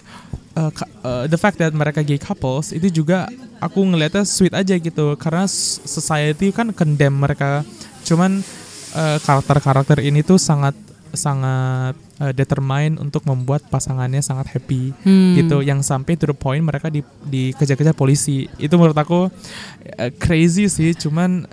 ka- 0.54 0.88
eh, 1.02 1.26
the 1.28 1.36
fact 1.36 1.56
that 1.58 1.72
mereka 1.72 2.00
gay 2.00 2.16
couples 2.18 2.72
itu 2.72 2.88
juga 2.94 3.28
aku 3.58 3.84
ngelihatnya 3.84 4.24
sweet 4.24 4.52
aja 4.52 4.72
gitu, 4.74 5.16
karena 5.16 5.44
society 5.48 6.52
kan 6.52 6.72
condemn 6.72 7.16
mereka, 7.18 7.64
cuman 8.06 8.46
eh, 8.94 9.18
karakter-karakter 9.20 10.00
ini 10.00 10.22
tuh 10.22 10.38
sangat 10.38 10.78
sangat 11.12 11.96
eh, 12.20 12.32
determine 12.32 12.96
untuk 12.96 13.24
membuat 13.24 13.66
pasangannya 13.66 14.20
sangat 14.20 14.52
happy 14.52 14.92
Hmm. 15.02 15.34
gitu 15.34 15.60
yang 15.60 15.80
sampai 15.80 16.14
to 16.14 16.26
the 16.26 16.36
point 16.36 16.62
mereka 16.62 16.88
di 16.88 17.00
dikejar-kejar 17.24 17.94
polisi 17.94 18.46
itu 18.56 18.74
menurut 18.74 18.96
aku 18.96 19.32
eh, 19.92 20.12
crazy 20.14 20.68
sih 20.68 20.92
cuman 20.94 21.48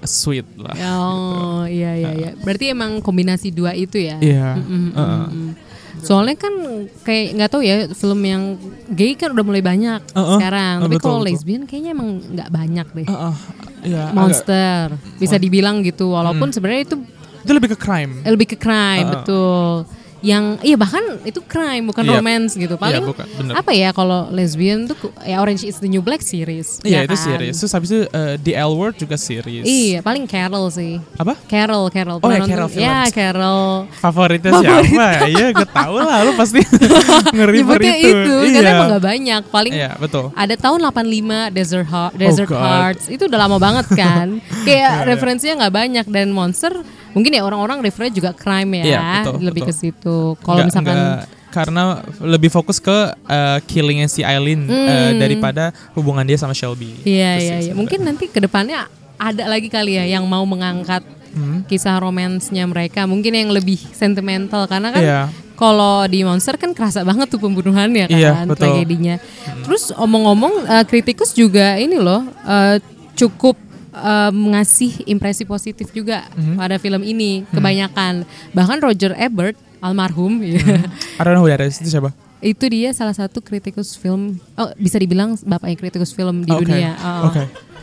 sweet 0.00 0.46
lah 0.54 0.76
Oh 0.78 1.62
iya 1.64 1.90
iya 1.92 2.10
iya. 2.14 2.30
Berarti 2.36 2.70
emang 2.70 3.02
kombinasi 3.02 3.50
dua 3.50 3.74
itu 3.74 3.98
ya. 3.98 4.14
iya 4.20 4.54
Mm, 4.54 4.62
mm, 4.62 4.90
uh-uh. 4.94 5.10
mm, 5.10 5.26
mm. 5.26 5.52
Soalnya 5.98 6.38
kan 6.38 6.54
kayak 7.02 7.34
nggak 7.34 7.50
tahu 7.50 7.62
ya 7.66 7.76
film 7.90 8.22
yang 8.22 8.54
gay 8.88 9.18
kan 9.18 9.34
udah 9.34 9.42
mulai 9.42 9.58
banyak 9.58 9.98
Uh-uh. 10.14 10.38
sekarang. 10.38 10.74
Uh, 10.78 10.84
Tapi 10.86 10.96
kalau 11.02 11.18
lesbian 11.18 11.66
kayaknya 11.66 11.90
emang 11.90 12.22
nggak 12.22 12.46
banyak 12.46 12.86
deh. 12.94 13.06
Uh-uh. 13.10 13.34
Iya, 13.34 13.67
agak- 13.80 14.14
Monster 14.14 14.82
bisa 15.16 15.36
Mon- 15.36 15.42
dibilang 15.42 15.76
gitu. 15.82 16.12
Walaupun 16.12 16.48
sebenarnya 16.50 16.82
itu 16.84 16.96
itu 17.38 17.52
lebih 17.54 17.70
ke 17.72 17.78
crime 17.78 18.12
lebih 18.26 18.46
ke 18.48 18.56
crime 18.56 19.04
Uh-uh. 19.04 19.14
betul. 19.14 19.72
Yang 20.20 20.44
iya 20.62 20.74
bahkan 20.74 20.98
itu 21.22 21.38
crime 21.40 21.86
bukan 21.86 22.02
Iya. 22.02 22.12
romance 22.14 22.52
gitu. 22.52 22.74
Paling 22.74 22.98
Iya, 22.98 23.06
bukan, 23.06 23.26
bener. 23.32 23.54
apa 23.54 23.70
ya 23.70 23.90
kalau 23.90 24.26
lesbian 24.28 24.84
tuh 24.84 24.96
ya 25.20 25.38
Orange 25.38 25.62
is 25.62 25.78
the 25.78 25.86
New 25.86 26.00
Black 26.00 26.20
series. 26.20 26.82
ya 26.82 26.88
iya 26.88 27.00
itu 27.02 27.12
kan? 27.12 27.24
series 27.24 27.54
terus 27.54 27.70
habis 27.70 27.88
itu 27.88 28.02
eh, 28.04 28.34
The 28.36 28.52
L 28.56 28.72
Word 28.72 28.94
juga 28.96 29.14
series 29.14 29.62
Iya, 29.62 29.98
paling 30.00 30.24
Carol 30.24 30.66
sih. 30.68 30.98
apa 31.14 31.38
Carol, 31.44 31.86
Carol. 31.88 32.18
Oh, 32.18 32.28
ya? 32.28 32.42
Carol 32.42 32.68
Ya, 32.68 33.06
Films. 33.06 33.12
Carol. 33.12 33.66
favoritnya 33.94 34.50
Favorit. 34.52 34.90
siapa 34.90 35.08
iya 35.28 35.46
gue 35.50 35.68
tahu 35.68 35.96
lah 35.98 36.18
lu 36.20 36.32
pasti 36.34 36.60
nge 37.34 37.44
Nyebutnya 37.54 37.94
itu, 37.96 38.08
itu, 38.10 38.34
iya. 38.40 38.52
karena 38.52 38.70
emang 38.72 38.88
gak 38.90 39.04
banyak. 39.04 39.42
Paling 39.48 39.72
iya 39.72 39.90
betul 39.94 40.30
ada 40.32 40.54
tahun 40.54 40.80
85 40.84 41.50
Desert 41.50 41.86
Heart, 41.86 42.12
Desert 42.14 42.48
God. 42.48 42.58
Hearts. 42.58 43.04
Itu 43.06 43.26
udah 43.26 43.38
lama 43.38 43.56
banget 43.56 43.86
kan. 43.90 44.26
Kayak 44.66 44.76
Iya, 44.88 44.90
iya. 44.94 45.06
referensinya 45.06 45.54
nggak 45.58 45.74
banyak 45.76 46.06
dan 46.08 46.28
Monster 46.28 46.72
mungkin 47.10 47.30
ya 47.30 47.42
orang-orang 47.42 47.78
refernya 47.80 48.10
juga 48.10 48.30
crime 48.32 48.78
ya. 48.78 48.84
Iya, 48.84 49.00
betul, 49.22 49.34
lebih 49.42 49.62
betul. 49.62 49.70
ke 49.70 49.74
situ. 49.74 50.16
Kalau 50.38 50.60
misalkan 50.62 50.96
nggak- 50.96 51.26
karena 51.48 51.82
lebih 52.20 52.48
fokus 52.48 52.76
ke 52.76 52.92
uh, 53.24 53.58
killingnya 53.64 54.04
si 54.06 54.20
Aileen 54.20 54.64
uh, 54.64 55.16
daripada 55.16 55.72
hubungan 55.92 56.20
dia 56.22 56.36
sama 56.36 56.52
Shelby. 56.52 56.92
Hmm. 56.92 57.04
Iya 57.04 57.30
iya 57.36 57.56
iya. 57.62 57.72
Mungkin 57.72 58.04
nanti 58.04 58.28
ke 58.28 58.36
depannya 58.36 58.84
ada 59.16 59.44
lagi 59.46 59.66
kali 59.66 59.96
ya 59.96 60.04
yang 60.08 60.24
mau 60.24 60.44
mengangkat 60.44 61.00
Hmm. 61.28 61.60
kisah 61.64 62.00
romansnya 62.00 62.64
mereka. 62.64 63.04
Mungkin 63.04 63.28
yang 63.30 63.52
lebih 63.52 63.76
sentimental 63.92 64.64
karena 64.64 64.88
kan 64.88 65.02
Iya. 65.04 65.20
kalau 65.54 66.08
di 66.08 66.24
Monster 66.24 66.56
kan 66.56 66.72
kerasa 66.72 67.04
banget 67.04 67.28
tuh 67.28 67.36
pembunuhannya 67.36 68.08
kan 68.08 68.16
Iya, 68.16 68.32
betul. 68.42 68.48
Hmm. 68.48 68.56
tragedinya. 68.56 69.16
Terus 69.60 69.92
omong-omong 69.92 70.64
eh, 70.64 70.84
kritikus 70.84 71.32
juga 71.32 71.76
ini 71.76 72.00
loh 72.00 72.24
eh, 72.42 72.80
cukup 73.12 73.60
eh, 74.00 74.30
ngasih 74.30 75.06
impresi 75.06 75.42
positif 75.42 75.90
juga 75.90 76.24
Hmm. 76.30 76.54
pada 76.54 76.76
film 76.76 77.02
ini 77.02 77.42
kebanyakan. 77.48 78.22
Bahkan 78.50 78.78
Roger 78.80 79.12
Ebert 79.14 79.54
almarhum 79.78 80.38
ya. 80.40 80.58
I 81.18 81.22
don't 81.22 81.32
know 81.32 81.42
who 81.42 81.48
that 81.48 81.60
is. 81.60 81.76
Itu 81.76 81.90
siapa? 81.90 82.10
itu 82.38 82.70
dia 82.70 82.94
salah 82.94 83.10
satu 83.10 83.42
kritikus 83.42 83.92
film 83.92 84.38
oh 84.54 84.70
bisa 84.78 84.94
dibilang 84.94 85.34
bapaknya 85.42 85.74
kritikus 85.76 86.14
film 86.14 86.46
di 86.46 86.54
Oke, 86.54 86.62
dunia 86.64 86.94
Oh. 86.96 87.26
oke. 87.26 87.42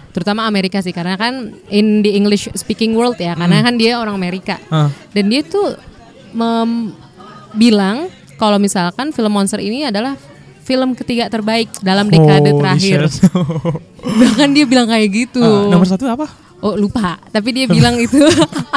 terutama 0.10 0.48
Amerika 0.48 0.80
sih 0.80 0.96
karena 0.96 1.20
kan 1.20 1.52
in 1.68 2.00
the 2.00 2.16
English 2.16 2.48
speaking 2.56 2.96
world 2.96 3.20
ya 3.20 3.36
karena 3.36 3.60
kan 3.60 3.76
dia 3.76 4.00
orang 4.00 4.16
Amerika 4.16 4.56
Ah. 4.72 4.88
dan 5.12 5.28
dia 5.28 5.44
tuh 5.44 5.76
mem- 6.32 6.96
bilang 7.52 8.08
kalau 8.36 8.56
misalkan 8.56 9.12
film 9.12 9.28
monster 9.30 9.60
ini 9.60 9.84
adalah 9.84 10.16
film 10.66 10.92
ketiga 10.94 11.30
terbaik 11.30 11.70
dalam 11.80 12.10
dekade 12.10 12.50
Holy 12.50 12.60
terakhir 12.60 13.00
bahkan 14.20 14.50
dia 14.50 14.66
bilang 14.66 14.86
kayak 14.86 15.08
gitu 15.08 15.40
Ah, 15.40 15.70
nomor 15.70 15.86
satu 15.86 16.06
apa? 16.06 16.26
oh 16.58 16.74
lupa 16.74 17.22
tapi 17.30 17.54
dia 17.54 17.66
bilang 17.68 17.96
itu 17.98 18.18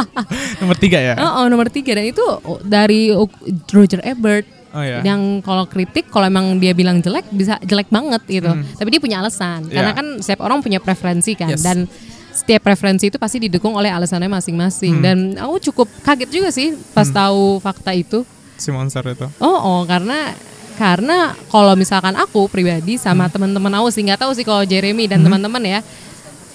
Nomor 0.61 0.77
tiga 0.77 0.99
ya? 0.99 1.15
oh, 1.17 1.43
oh, 1.43 1.47
nomor 1.47 1.69
tiga 1.69 1.95
dan 1.95 2.05
itu 2.05 2.21
oh, 2.21 2.61
dari 2.61 3.09
oh, 3.11 3.25
Roger 3.69 4.03
Ebert 4.03 4.45
Oh 4.69 4.85
ya. 4.85 5.01
yang 5.01 5.41
kalau 5.41 5.65
kritik 5.65 6.13
kalau 6.13 6.29
emang 6.29 6.61
dia 6.61 6.77
bilang 6.77 7.01
jelek 7.01 7.25
bisa 7.33 7.57
jelek 7.59 7.89
banget 7.89 8.21
gitu 8.29 8.53
tapi 8.77 8.89
dia 8.91 9.01
punya 9.01 9.17
alasan 9.19 9.65
karena 9.65 9.81
Hmm. 9.91 9.97
Yeah. 9.97 9.97
kan 9.97 10.07
setiap 10.21 10.41
orang 10.45 10.61
punya 10.61 10.77
preferensi 10.77 11.33
kan 11.33 11.49
Yes. 11.51 11.65
dan 11.65 11.89
setiap 12.31 12.63
preferensi 12.63 13.09
itu 13.09 13.17
pasti 13.17 13.41
didukung 13.41 13.73
oleh 13.73 13.89
alasannya 13.89 14.29
masing-masing 14.29 14.95
Hmm. 14.95 15.03
dan 15.03 15.19
aku 15.41 15.57
cukup 15.65 15.89
kaget 16.03 16.29
juga 16.31 16.49
sih 16.51 16.77
pas 16.93 17.09
tahu 17.09 17.57
fakta 17.59 17.91
itu 17.93 18.29
Si 18.55 18.69
monster 18.69 19.01
itu. 19.09 19.25
oh 19.41 19.57
oh 19.57 19.81
karena 19.83 20.37
karena 20.79 21.19
kalau 21.47 21.75
misalkan 21.75 22.15
aku 22.15 22.47
pribadi 22.47 22.95
sama 22.97 23.27
Hmm. 23.27 23.33
teman-teman 23.35 23.73
aku 23.75 23.91
sih 23.91 24.01
nggak 24.01 24.21
tahu 24.21 24.31
sih 24.33 24.43
kalau 24.43 24.63
Jeremy 24.63 25.05
dan 25.05 25.21
teman-teman 25.21 25.59
ya 25.61 25.81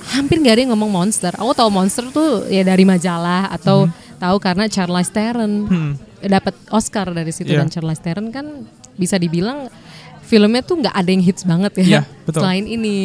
hampir 0.10 0.36
nggak 0.38 0.54
ada 0.54 0.62
yang 0.62 0.72
ngomong 0.72 0.92
monster 0.94 1.32
aku 1.34 1.52
tahu 1.52 1.70
monster 1.70 2.08
tuh 2.10 2.48
ya 2.48 2.64
dari 2.64 2.84
majalah 2.84 3.48
atau 3.50 3.88
tahu 4.16 4.36
karena 4.38 4.68
Charlize 4.68 5.08
Theron 5.10 5.54
Hmm. 5.64 5.94
dapat 6.20 6.56
Oscar 6.70 7.08
dari 7.10 7.30
situ 7.30 7.52
Iya. 7.52 7.60
dan 7.60 7.68
Charlize 7.68 8.00
Theron 8.00 8.28
kan 8.30 8.64
bisa 8.96 9.16
dibilang 9.16 9.68
filmnya 10.24 10.60
tuh 10.62 10.80
nggak 10.80 10.96
ada 10.96 11.10
yang 11.10 11.20
hits 11.22 11.44
banget 11.44 11.72
ya 11.78 11.84
Iya, 11.84 12.02
betul. 12.24 12.40
Hmm. 12.40 12.44
selain 12.48 12.66
ini 12.66 12.96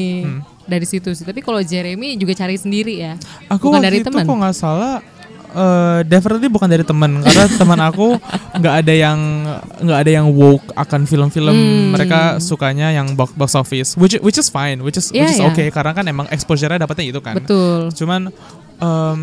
dari 0.64 0.86
situ 0.86 1.10
sih 1.10 1.24
tapi 1.24 1.40
kalau 1.40 1.58
Jeremy 1.60 2.14
juga 2.14 2.34
cari 2.36 2.54
sendiri 2.54 2.94
ya 3.00 3.14
Aku 3.48 3.68
bukan 3.68 3.78
waktu 3.78 3.86
dari 3.88 3.98
teman 4.00 4.22
kok 4.22 4.36
nggak 4.36 4.54
salah 4.54 5.02
eh 5.48 6.00
definitely 6.04 6.52
bukan 6.52 6.68
dari 6.68 6.84
teman 6.84 7.24
karena 7.24 7.44
teman 7.56 7.80
aku 7.80 8.20
nggak 8.60 8.74
ada 8.84 8.94
yang 8.94 9.18
nggak 9.80 9.98
ada 10.04 10.10
yang 10.10 10.26
woke 10.32 10.64
akan 10.76 11.08
film-film. 11.08 11.54
Hmm. 11.56 11.96
mereka 11.96 12.36
sukanya 12.38 12.92
yang 12.92 13.16
box 13.16 13.32
box 13.32 13.50
office. 13.56 13.96
Which 13.96 14.20
which 14.20 14.36
is 14.36 14.52
fine 14.52 14.84
which 14.84 15.00
is 15.00 15.08
Iya, 15.10 15.24
which 15.24 15.34
is 15.36 15.42
okay. 15.52 15.68
Karena 15.72 15.96
kan 15.96 16.04
emang 16.04 16.28
exposure-nya 16.28 16.84
dapatnya 16.84 17.06
itu 17.08 17.20
kan. 17.24 17.40
Betul. 17.40 17.88
Cuman 17.96 18.28
em, 18.78 19.20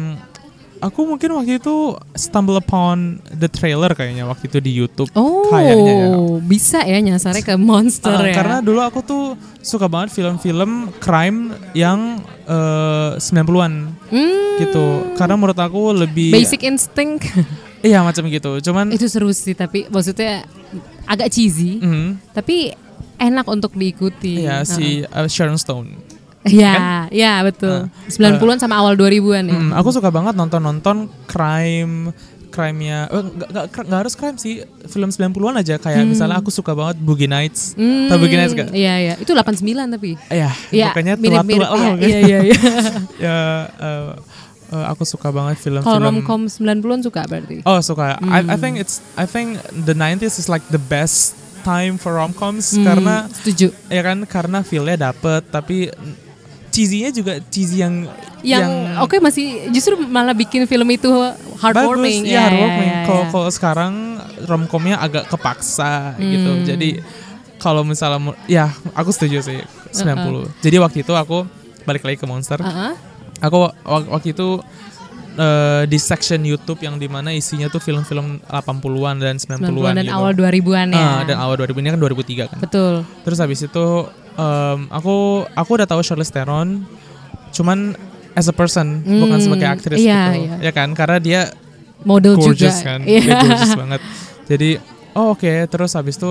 aku 0.82 1.08
mungkin 1.08 1.32
waktu 1.36 1.60
itu 1.60 1.96
stumble 2.16 2.58
upon 2.58 3.20
the 3.32 3.48
trailer 3.48 3.92
kayaknya 3.92 4.28
waktu 4.28 4.48
itu 4.48 4.60
di 4.60 4.72
YouTube. 4.72 5.10
Oh 5.16 5.48
kayaknya 5.50 5.94
ya. 5.94 6.10
Bisa 6.42 6.80
ya 6.84 7.00
nyasarnya 7.00 7.44
ke 7.44 7.56
monster 7.56 8.12
Uh, 8.16 8.28
ya. 8.28 8.36
Karena 8.36 8.58
dulu 8.60 8.80
aku 8.84 9.00
tuh 9.04 9.24
suka 9.60 9.88
banget 9.88 10.14
film-film 10.14 10.92
crime 11.00 11.54
yang 11.74 12.20
eh, 12.46 13.18
90-an 13.18 13.74
Hmm, 14.12 14.60
gitu. 14.62 15.16
Karena 15.18 15.36
menurut 15.36 15.58
aku 15.58 15.92
lebih 15.96 16.32
Basic 16.32 16.64
Instinct. 16.66 17.24
Iya 17.86 18.02
macam 18.02 18.26
gitu. 18.34 18.58
Cuman 18.66 18.90
itu 18.90 19.06
seru 19.06 19.30
sih 19.30 19.54
tapi 19.54 19.86
maksudnya 19.94 20.42
agak 21.06 21.30
cheesy. 21.30 21.78
Mhm, 21.78 22.34
tapi 22.34 22.74
enak 23.22 23.46
untuk 23.46 23.78
diikuti. 23.78 24.42
Iya 24.42 24.66
si 24.66 25.06
uh, 25.06 25.30
Sharon 25.30 25.62
Stone. 25.62 25.94
Ya 26.48 27.10
ya 27.10 27.42
betul 27.42 27.90
90-an 28.08 28.58
sama 28.58 28.78
awal 28.78 28.94
2000-an 28.94 29.46
ya 29.46 29.56
Mm, 29.56 29.72
aku 29.74 29.90
suka 29.92 30.10
banget 30.10 30.34
nonton-nonton 30.34 30.98
crime 31.26 32.14
crime-nya 32.48 33.10
eh, 33.10 33.20
nggak 33.20 33.66
nggak 33.84 34.00
harus 34.00 34.14
crime 34.14 34.38
sih 34.38 34.64
film 34.86 35.10
90-an 35.10 35.56
aja 35.58 35.76
kayak 35.76 36.06
misalnya 36.06 36.38
aku 36.38 36.48
suka 36.50 36.72
banget 36.72 36.96
Boogie 36.98 37.28
Nights. 37.28 37.76
Hmm, 37.76 38.08
Tahu 38.08 38.16
Boogie 38.18 38.40
Nights 38.40 38.56
gak? 38.56 38.72
Iya 38.72 38.94
iya, 38.96 39.14
itu 39.20 39.28
89 39.28 39.60
tapi. 39.92 40.16
Iya, 40.32 40.50
Iya, 40.72 40.88
pokoknya 40.90 41.14
mirip-mirip, 41.20 41.60
tua-tua 41.60 41.76
lah. 41.76 41.96
iya. 42.00 42.08
Iya 42.08 42.20
iya 42.22 42.40
iya. 42.48 42.60
ya 43.28 43.38
eh, 43.76 44.12
aku 44.88 45.04
suka 45.04 45.30
banget 45.30 45.60
film-film 45.60 45.84
Kalau 45.84 46.00
romcom 46.00 46.48
90-an 46.48 47.00
suka 47.04 47.22
berarti. 47.28 47.60
Oh 47.64 47.80
suka. 47.80 48.24
I, 48.24 48.40
I 48.40 48.42
Hmm. 48.48 48.56
think 48.56 48.74
it's 48.78 49.04
I 49.14 49.28
think 49.28 49.60
the 49.76 49.92
90s 49.94 50.38
is 50.38 50.48
like 50.48 50.64
the 50.70 50.80
best 50.80 51.36
time 51.62 51.98
for 51.98 52.16
romcoms 52.16 52.72
Hmm, 52.72 52.88
karena 52.88 53.16
setuju. 53.36 53.76
ya 53.90 54.00
kan 54.02 54.24
karena 54.24 54.62
feel-nya 54.62 55.12
dapet 55.12 55.44
tapi 55.50 55.92
cheesy-nya 56.76 57.10
juga 57.10 57.40
cheesy 57.48 57.80
yang 57.80 58.04
Yang, 58.46 58.70
oke 59.02 59.16
masih 59.18 59.46
justru 59.72 59.96
malah 60.06 60.36
bikin 60.36 60.68
film 60.68 60.86
itu 60.92 61.10
heartwarming. 61.58 62.22
bagus 62.22 62.30
ya, 62.30 62.46
heartwarming. 62.46 62.90
ya, 62.92 63.02
Kalau 63.02 63.24
ya. 63.24 63.30
kalau 63.32 63.50
sekarang 63.50 63.94
romcomnya 64.46 64.96
agak 65.00 65.26
kepaksa 65.26 66.14
gitu. 66.20 66.52
Hmm. 66.52 66.62
Jadi 66.62 67.02
kalau 67.58 67.82
misalnya 67.82 68.38
ya 68.46 68.70
aku 68.94 69.10
setuju 69.10 69.42
sih 69.42 69.58
90. 69.90 70.62
Jadi 70.62 70.76
waktu 70.78 71.02
itu 71.02 71.10
aku 71.12 71.48
balik 71.84 72.04
lagi 72.04 72.20
ke 72.20 72.28
Monster. 72.28 72.62
Uh-uh. 72.62 72.94
Aku 73.42 73.66
wak- 73.66 74.10
waktu 74.12 74.38
itu 74.38 74.62
eh, 75.36 75.84
di 75.86 75.98
section 75.98 76.40
YouTube 76.40 76.80
yang 76.80 76.96
di 76.96 77.10
mana 77.10 77.34
isinya 77.34 77.66
tuh 77.66 77.80
film-film 77.80 78.46
80-an 78.46 79.16
dan 79.18 79.36
90-an 79.36 79.74
90-an 79.74 79.94
dan 79.96 80.06
gitu. 80.06 80.14
awal 80.14 80.32
2000-an 80.32 80.88
ya. 80.94 81.02
Ah, 81.02 81.22
dan 81.26 81.38
awal 81.42 81.58
2000 81.58 81.82
ini 81.82 81.90
kan 81.90 82.00
2003 82.00 82.46
kan. 82.46 82.58
Betul. 82.62 82.94
Terus 83.26 83.38
habis 83.40 83.60
itu 83.60 83.86
em, 84.36 84.80
aku 84.90 85.16
aku 85.50 85.70
udah 85.74 85.86
tahu 85.86 86.02
Charlize 86.02 86.30
Theron 86.30 86.84
cuman 87.50 87.96
as 88.32 88.46
a 88.46 88.54
person 88.54 89.00
bukan 89.02 89.32
Hmm, 89.34 89.46
sebagai 89.46 89.68
aktris 89.70 89.98
iya, 89.98 90.30
gitu. 90.30 90.40
iya. 90.46 90.56
Ya 90.62 90.72
kan 90.72 90.92
karena 90.92 91.18
dia 91.18 91.42
Model 92.04 92.36
gorgeous 92.36 92.78
juga. 92.78 92.86
kan. 92.86 93.00
Iya. 93.02 93.22
Dia 93.24 93.36
gorgeous 93.40 93.74
banget. 93.74 94.02
Jadi 94.46 94.70
oh 95.14 95.32
oke 95.32 95.52
terus 95.66 95.92
habis 95.92 96.16
itu 96.16 96.30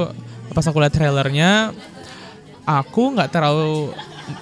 pas 0.49 0.63
aku 0.63 0.77
lihat 0.77 0.93
trailernya 0.93 1.73
aku 2.63 3.13
nggak 3.13 3.29
terlalu 3.29 3.91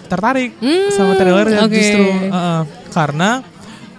tertarik 0.07 0.55
sama 0.91 1.15
trailernya 1.15 1.63
oke. 1.63 1.73
justru 1.73 2.07
Uh-uh. 2.29 2.63
karena 2.91 3.43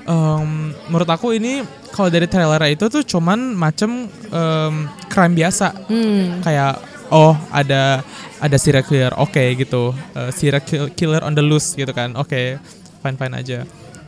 em, 0.03 0.49
menurut 0.87 1.09
aku 1.09 1.33
ini 1.33 1.59
kalau 1.89 2.07
dari 2.07 2.25
trailernya 2.25 2.71
itu 2.71 2.85
tuh 2.87 3.03
cuman 3.03 3.51
macem 3.51 4.05
em, 4.09 4.73
crime 5.07 5.35
biasa 5.35 5.67
Hmm. 5.87 6.39
kayak 6.39 6.73
oh 7.09 7.33
ada 7.49 8.03
ada 8.37 8.57
serial 8.57 8.83
killer. 8.83 9.13
Oke 9.15 9.41
gitu. 9.55 9.91
Eh, 10.13 10.31
serial 10.31 10.61
kill- 10.61 10.91
killer 10.91 11.21
on 11.21 11.31
the 11.31 11.41
loose 11.41 11.73
gitu 11.73 11.89
kan. 11.89 12.13
Oke 12.13 12.59
fine 12.99 13.15
fine 13.15 13.33
aja. 13.33 13.59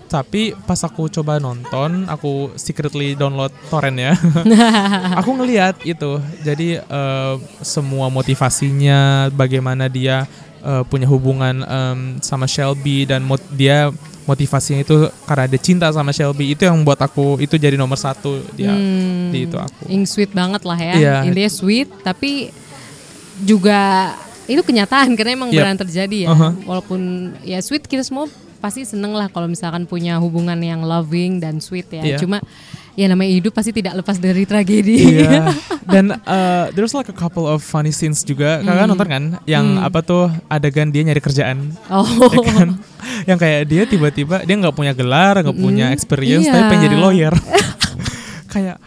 Tapi 0.05 0.53
pas 0.63 0.77
aku 0.79 1.09
coba 1.09 1.39
nonton 1.39 2.05
aku 2.05 2.53
secretly 2.55 3.13
download 3.13 3.49
torrent 3.67 3.97
ya. 3.97 4.13
Aku 5.19 5.33
ngeliat 5.33 5.81
itu. 5.81 6.21
Jadi 6.39 6.77
eh, 6.77 7.33
semua 7.59 8.07
motivasinya 8.07 9.27
bagaimana 9.31 9.89
dia 9.89 10.29
eh, 10.61 10.83
punya 10.85 11.09
hubungan 11.09 11.61
em, 11.61 11.99
sama 12.21 12.45
Shelby 12.45 13.03
dan 13.03 13.25
mot- 13.25 13.49
dia 13.49 13.89
motivasinya 14.25 14.81
itu 14.81 15.05
karena 15.23 15.45
dia 15.45 15.61
cinta 15.61 15.85
sama 15.89 16.09
Shelby 16.09 16.53
itu 16.53 16.65
yang 16.65 16.81
buat 16.81 16.97
aku 16.97 17.37
itu 17.37 17.57
jadi 17.57 17.77
nomor 17.77 17.93
satu 17.95 18.41
dia 18.53 18.73
Hmm. 18.73 19.29
di 19.29 19.45
itu 19.45 19.57
aku. 19.57 19.85
Yang 19.85 20.05
sweet 20.07 20.31
banget 20.31 20.61
lah 20.63 20.77
ya. 20.77 20.93
Iya. 20.95 21.15
Intinya 21.25 21.51
sweet 21.51 21.89
tapi 22.01 22.49
juga 23.41 24.13
itu 24.45 24.61
kenyataan 24.61 25.17
karena 25.17 25.33
emang 25.33 25.49
Yep. 25.49 25.57
beneran 25.57 25.79
terjadi 25.81 26.17
ya. 26.23 26.29
Uh-huh. 26.31 26.51
Walaupun 26.63 27.01
ya 27.41 27.57
sweet 27.59 27.83
kita 27.83 28.05
semua 28.05 28.29
pasti 28.61 28.81
seneng 28.81 29.13
lah 29.13 29.27
kalau 29.27 29.45
misalkan 29.45 29.85
punya 29.85 30.17
hubungan 30.17 30.57
yang 30.57 30.81
loving 30.81 31.37
dan 31.37 31.57
sweet 31.57 31.89
ya. 31.89 32.01
Iya. 32.01 32.17
Cuma 32.17 32.41
ya 32.95 33.05
namanya 33.05 33.29
hidup 33.29 33.51
pasti 33.51 33.73
tidak 33.73 33.99
lepas 33.99 34.17
dari 34.17 34.45
tragedi. 34.45 35.21
Iya. 35.21 35.51
Dan 35.85 36.17
uh, 36.17 36.73
there's 36.73 36.97
like 36.97 37.05
a 37.05 37.13
couple 37.13 37.45
of 37.45 37.61
funny 37.61 37.93
scenes 37.93 38.25
juga. 38.25 38.57
Kakak 38.61 38.89
nonton 38.89 39.05
kan? 39.05 39.23
Yang 39.45 39.65
apa 39.77 39.99
tuh 40.01 40.25
adegan 40.47 40.89
dia 40.89 41.05
nyari 41.05 41.21
kerjaan. 41.21 41.77
oh. 41.89 42.05
Ya 42.33 42.41
kan? 42.41 42.69
Yang 43.25 43.37
kayak 43.37 43.61
dia 43.69 43.83
tiba-tiba 43.85 44.35
dia 44.41 44.55
nggak 44.57 44.73
punya 44.73 44.93
gelar, 44.93 45.37
nggak 45.41 45.53
punya 45.53 45.85
Mm, 45.89 45.93
experience, 45.93 46.45
iya. 46.45 46.53
tapi 46.53 46.63
pengen 46.67 46.83
jadi 46.89 46.97
lawyer. 46.97 47.33
kayak 48.53 48.81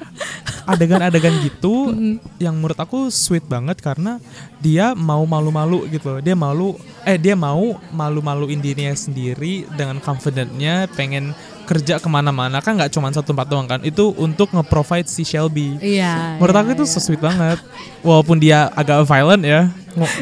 adegan-adegan 0.68 1.32
gitu 1.40 1.96
yang 2.44 2.52
menurut 2.60 2.76
aku 2.76 3.08
sweet 3.08 3.42
banget 3.48 3.80
karena 3.80 4.20
dia 4.60 4.92
mau 4.92 5.24
malu-malu 5.24 5.88
gitu. 5.88 6.20
Dia 6.20 6.36
malu 6.36 6.76
eh 7.08 7.16
dia 7.16 7.32
mau 7.32 7.80
malu-maluin 7.88 8.60
dirinya 8.60 8.92
sendiri 8.92 9.64
dengan 9.72 9.96
confidentnya 10.04 10.84
pengen 10.92 11.32
kerja 11.68 12.00
ke 12.00 12.08
mana-mana 12.08 12.64
kan 12.64 12.80
nggak 12.80 12.88
cuma 12.96 13.12
satu 13.12 13.36
tempat 13.36 13.44
doang 13.44 13.68
kan 13.68 13.84
itu 13.84 14.16
untuk 14.16 14.48
nge-provide 14.56 15.04
si 15.04 15.20
Shelby 15.20 15.76
Iya. 15.84 16.40
Menurut 16.40 16.56
iya, 16.56 16.60
aku 16.64 16.70
itu 16.80 16.84
iya. 16.88 16.92
so 16.92 16.98
sweet 17.00 17.20
banget. 17.20 17.60
Walaupun 18.00 18.40
dia 18.40 18.72
agak 18.72 19.04
violent 19.04 19.44
ya. 19.44 19.68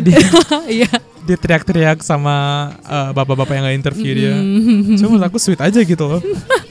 Dia, 0.03 0.19
Iya. 0.83 0.91
dia 1.23 1.37
teriak-teriak 1.39 2.03
sama 2.03 2.35
uh, 2.83 3.11
bapak-bapak 3.15 3.55
yang 3.55 3.65
nggak 3.67 3.79
interview 3.79 4.11
dia. 4.15 4.35
Cuma 4.99 5.19
menurut 5.19 5.27
aku 5.31 5.39
sweet 5.39 5.63
aja 5.63 5.79
gitu 5.83 6.05
loh. 6.07 6.19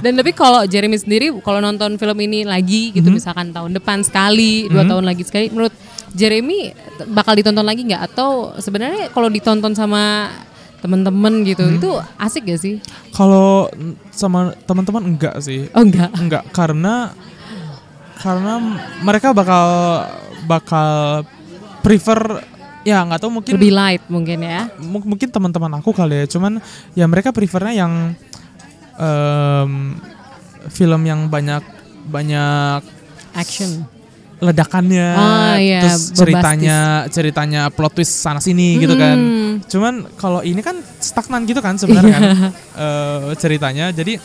Dan 0.00 0.14
tapi 0.14 0.30
kalau 0.30 0.64
Jeremy 0.64 0.94
sendiri 0.94 1.28
kalau 1.40 1.58
nonton 1.58 1.94
film 1.94 2.18
ini 2.18 2.42
lagi 2.42 2.90
gitu 2.90 3.06
Mhm. 3.06 3.14
misalkan 3.14 3.48
tahun 3.50 3.72
depan 3.72 4.00
sekali, 4.00 4.66
dua 4.66 4.84
tahun 4.84 5.04
lagi 5.04 5.22
sekali, 5.22 5.48
menurut 5.48 5.74
Jeremy 6.10 6.70
bakal 7.08 7.34
ditonton 7.34 7.62
lagi 7.62 7.82
nggak? 7.82 8.02
Atau 8.06 8.54
sebenarnya 8.56 9.10
kalau 9.10 9.26
ditonton 9.26 9.72
sama 9.72 10.30
temen-temen 10.78 11.44
gitu, 11.44 11.64
Mhm. 11.64 11.76
itu 11.78 11.90
asik 12.16 12.44
gak 12.44 12.60
sih? 12.60 12.76
Kalau 13.10 13.72
sama 14.10 14.52
teman-teman 14.62 15.02
enggak 15.06 15.40
sih. 15.40 15.66
Oh 15.72 15.80
enggak. 15.80 16.12
Enggak 16.14 16.44
karena 16.50 17.10
karena 18.16 18.52
mereka 19.00 19.32
bakal 19.32 19.66
bakal 20.44 21.24
prefer 21.80 22.40
ya 22.80 23.00
nggak 23.00 23.16
tahu 23.18 23.32
mungkin 23.32 23.52
Lebih 23.56 23.72
light 23.72 24.04
mungkin 24.08 24.38
ya. 24.40 24.68
mu- 24.76 25.04
mungkin 25.06 25.28
teman-teman 25.28 25.72
aku 25.74 25.92
kali 25.92 26.20
ya 26.20 26.26
cuman 26.28 26.60
ya 26.92 27.04
mereka 27.04 27.32
prefernya 27.32 27.72
yang 27.74 28.12
em, 28.96 29.98
film 30.70 31.02
yang 31.04 31.26
banyak 31.28 31.62
banyak 32.04 32.80
Action. 33.34 33.84
ledakannya 34.44 35.08
Ah, 35.16 35.56
iya, 35.56 35.80
terus 35.80 36.12
ceritanya 36.12 37.08
ceritanya 37.08 37.72
plot 37.72 37.96
twist 37.96 38.20
sana 38.20 38.42
sini 38.44 38.76
gitu 38.76 38.92
kan. 38.98 39.16
Cuman 39.64 39.94
kalau 40.20 40.44
ini 40.44 40.60
kan 40.60 40.76
stagnan 41.00 41.48
gitu 41.48 41.64
kan 41.64 41.80
sebenarnya 41.80 42.12
kan. 42.12 42.22
Eh, 42.74 43.30
ceritanya. 43.38 43.94
Jadi 43.94 44.18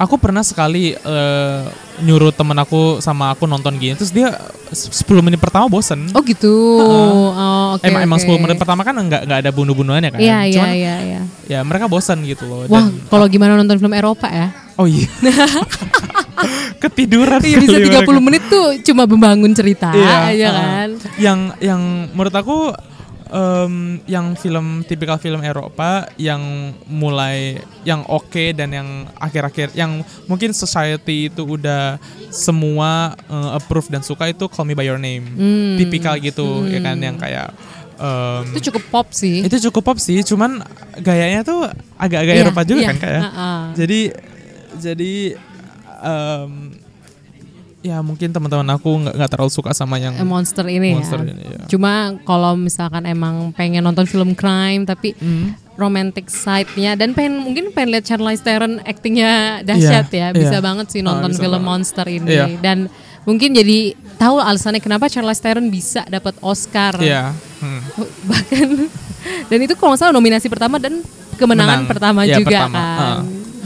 aku 0.00 0.16
pernah 0.16 0.40
sekali 0.40 0.92
eh, 0.92 1.60
nyuruh 2.00 2.32
temen 2.32 2.56
aku 2.56 2.98
sama 2.98 3.28
aku 3.28 3.44
nonton 3.44 3.76
gini 3.76 3.92
terus 3.92 4.08
dia 4.08 4.32
s- 4.66 4.88
10 4.98 5.20
menit 5.20 5.36
pertama 5.36 5.68
bosen 5.68 6.08
Oh 6.10 6.22
gitu. 6.22 6.48
Oh, 6.80 7.28
oke. 7.70 7.84
emang, 7.84 8.00
emang 8.02 8.16
oke. 8.16 8.24
10 8.26 8.40
menit 8.40 8.56
pertama 8.56 8.80
kan 8.80 8.96
nggak 8.96 9.22
nggak 9.22 9.38
ada 9.38 9.50
bunuh-bunuhannya 9.50 10.10
kan 10.10 10.18
Iya, 10.18 10.38
iya, 10.42 10.54
cuman 10.56 10.68
iya, 10.72 10.94
iya. 11.02 11.20
ya 11.46 11.60
mereka 11.60 11.84
bosan 11.84 12.24
gitu 12.24 12.44
loh 12.44 12.64
Wah, 12.66 12.88
kalau 13.06 13.28
gimana 13.28 13.54
nonton 13.54 13.76
film 13.76 13.92
Eropa 13.92 14.26
ya? 14.26 14.48
oh 14.74 14.88
iya 14.88 15.04
ketiduran 16.80 17.40
Iya 17.40 17.58
bisa 17.60 17.76
kali 17.76 17.84
30 17.86 18.00
mereka. 18.00 18.12
menit 18.18 18.42
tuh 18.48 18.66
cuma 18.82 19.04
membangun 19.04 19.52
cerita 19.52 19.92
Iya, 19.92 20.16
aja 20.26 20.46
uh-uh. 20.46 20.56
kan. 20.56 20.88
yang 21.18 21.38
yang 21.60 21.80
menurut 22.10 22.32
aku 22.32 22.72
em, 23.30 23.74
yang 24.04 24.34
film 24.34 24.82
tipikal 24.82 25.16
film 25.16 25.38
Eropa 25.40 25.90
yang 26.16 26.42
mulai 26.84 27.56
yang 27.82 28.02
oke 28.04 28.52
dan 28.52 28.68
yang 28.68 28.88
akhir-akhir 29.16 29.70
yang 29.72 30.00
mungkin 30.26 30.50
society 30.52 31.26
itu 31.26 31.42
udah 31.48 31.96
semua 32.28 32.90
eh, 33.22 33.50
approve 33.54 33.86
dan 33.88 34.00
suka 34.00 34.26
itu 34.26 34.46
Call 34.46 34.64
Me 34.64 34.74
by 34.74 34.84
Your 34.84 34.98
Name 34.98 35.22
Hmm. 35.30 35.74
tipikal 35.76 36.14
gitu 36.16 36.66
ya 36.66 36.80
kan 36.80 36.98
yang 36.98 37.14
kayak 37.14 37.54
em, 37.96 38.50
Itu 38.50 38.68
cukup 38.68 38.84
pop 38.90 39.06
sih. 39.10 39.40
itu 39.40 39.56
cukup 39.66 39.82
pop 39.84 39.98
sih 39.98 40.20
cuman 40.20 40.62
gayanya 40.98 41.40
tuh 41.40 41.66
agak-agak 41.96 42.34
Iya, 42.34 42.42
Eropa 42.44 42.62
juga 42.62 42.80
iya, 42.80 42.88
kan 42.88 42.98
kayak 42.98 43.22
uh-uh. 43.22 43.60
jadi 43.74 44.00
jadi 44.72 45.12
em, 46.00 46.52
ya 47.80 47.98
mungkin 47.98 48.28
teman-teman 48.28 48.68
aku 48.70 48.90
nggak 49.00 49.14
nggak 49.14 49.30
terlalu 49.30 49.48
suka 49.48 49.72
sama 49.72 49.96
yang 49.96 50.12
Eh, 50.12 50.22
monster 50.22 50.64
ini 50.64 50.92
monster 50.92 51.16
ya. 51.18 51.28
ini, 51.28 51.42
ya. 51.42 51.60
Cuma 51.66 51.92
kalau 52.22 52.52
misalkan 52.54 53.04
emang 53.04 53.50
pengen 53.50 53.80
nonton 53.80 54.04
film 54.04 54.32
crime 54.32 54.84
tapi 54.84 55.12
Hmm. 55.14 55.56
romantic 55.74 56.28
side-nya 56.28 56.92
dan 56.92 57.10
pengen 57.10 57.40
mungkin 57.42 57.64
pengen 57.70 57.88
lihat 57.90 58.04
Charlize 58.04 58.38
Theron 58.38 58.82
actingnya 58.82 59.62
dahsyat 59.62 60.08
Iya, 60.08 60.26
ya. 60.26 60.28
Bisa 60.30 60.56
iya. 60.56 60.60
banget 60.60 60.86
sih 60.88 61.00
Ah, 61.00 61.08
nonton 61.08 61.30
bisa 61.30 61.40
film 61.40 61.56
banget. 61.56 61.68
monster 61.72 62.06
ini 62.06 62.28
Iya. 62.28 62.46
dan 62.58 62.78
mungkin 63.22 63.50
jadi 63.50 63.78
tahu 64.14 64.36
alasannya 64.38 64.78
kenapa 64.78 65.08
Charlize 65.08 65.40
Theron 65.40 65.66
bisa 65.66 66.04
dapat 66.06 66.36
Oscar. 66.40 66.94
Iya. 66.96 67.32
Hmm. 67.58 67.80
Bahkan 68.28 68.68
dan 69.46 69.58
itu 69.58 69.72
kalau 69.74 69.92
nggak 69.92 70.00
salah 70.02 70.12
nominasi 70.12 70.46
pertama 70.46 70.76
dan 70.76 71.00
kemenangan 71.34 71.80
Menang. 71.80 71.88
pertama 71.88 72.20
Iya, 72.22 72.36
juga 72.36 72.60
pertama. 72.60 72.76
kan. 72.76 72.92
Ah. 72.92 73.20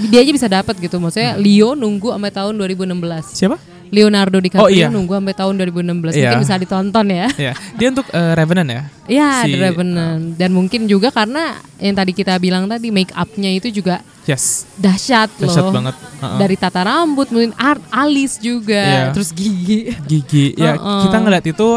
Dia 0.05 0.21
aja 0.21 0.31
bisa 0.31 0.47
dapat 0.49 0.75
gitu. 0.77 0.97
Maksudnya 0.97 1.35
Leo 1.35 1.75
nunggu 1.75 2.11
sampai 2.11 2.31
tahun 2.31 2.55
2016. 2.57 3.31
Siapa? 3.33 3.59
Leonardo 3.95 4.37
DiCaprio 4.37 4.61
Oh, 4.61 4.69
iya. 4.69 4.91
nunggu 4.91 5.15
sampai 5.15 5.33
tahun 5.33 5.55
2016 5.57 6.11
Iya. 6.13 6.21
mungkin 6.27 6.41
bisa 6.43 6.55
ditonton 6.59 7.07
ya. 7.07 7.27
Iya. 7.35 7.53
Dia 7.73 7.87
untuk 7.89 8.07
eh, 8.11 8.33
Revenant 8.35 8.69
ya. 8.69 8.83
Iya, 9.07 9.29
Si- 9.41 9.53
The 9.53 9.59
Revenant. 9.63 10.23
Dan 10.35 10.51
mungkin 10.51 10.85
juga 10.85 11.09
karena 11.09 11.45
yang 11.79 11.95
tadi 11.95 12.11
kita 12.11 12.35
bilang 12.37 12.67
tadi 12.67 12.91
make 12.91 13.15
upnya 13.15 13.49
itu 13.49 13.71
juga 13.71 14.03
Yes. 14.25 14.65
dahsyat 14.75 15.31
loh. 15.37 15.47
Dahsyat 15.47 15.69
banget. 15.71 15.95
Uh-uh. 15.95 16.39
Dari 16.39 16.57
tata 16.57 16.81
rambut, 16.83 17.29
mungkin 17.29 17.53
art, 17.55 17.79
alis 17.89 18.37
juga, 18.37 18.83
Iya. 18.83 19.13
terus 19.13 19.31
gigi. 19.31 19.95
Gigi. 20.03 20.57
Ya 20.57 20.75
Uh-uh. 20.75 21.05
kita 21.05 21.17
ngeliat 21.19 21.45
itu 21.45 21.69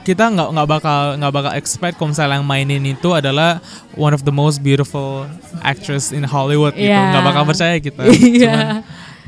kita 0.00 0.26
nggak 0.26 0.48
nggak 0.50 0.68
bakal 0.70 1.00
nggak 1.14 1.32
bakal 1.32 1.52
expect 1.52 1.94
kalau 1.94 2.08
misalnya 2.08 2.40
yang 2.40 2.48
mainin 2.48 2.82
itu 2.88 3.12
adalah 3.12 3.60
one 3.94 4.10
of 4.10 4.24
the 4.24 4.32
most 4.32 4.58
beautiful 4.58 5.28
actress 5.60 6.08
in 6.08 6.24
Hollywood 6.24 6.72
gitu 6.72 6.88
Iya. 6.88 7.12
nggak 7.12 7.24
bakal 7.26 7.42
percaya 7.44 7.76
kita 7.78 8.02
Iya. 8.08 8.40
cuman 8.42 8.66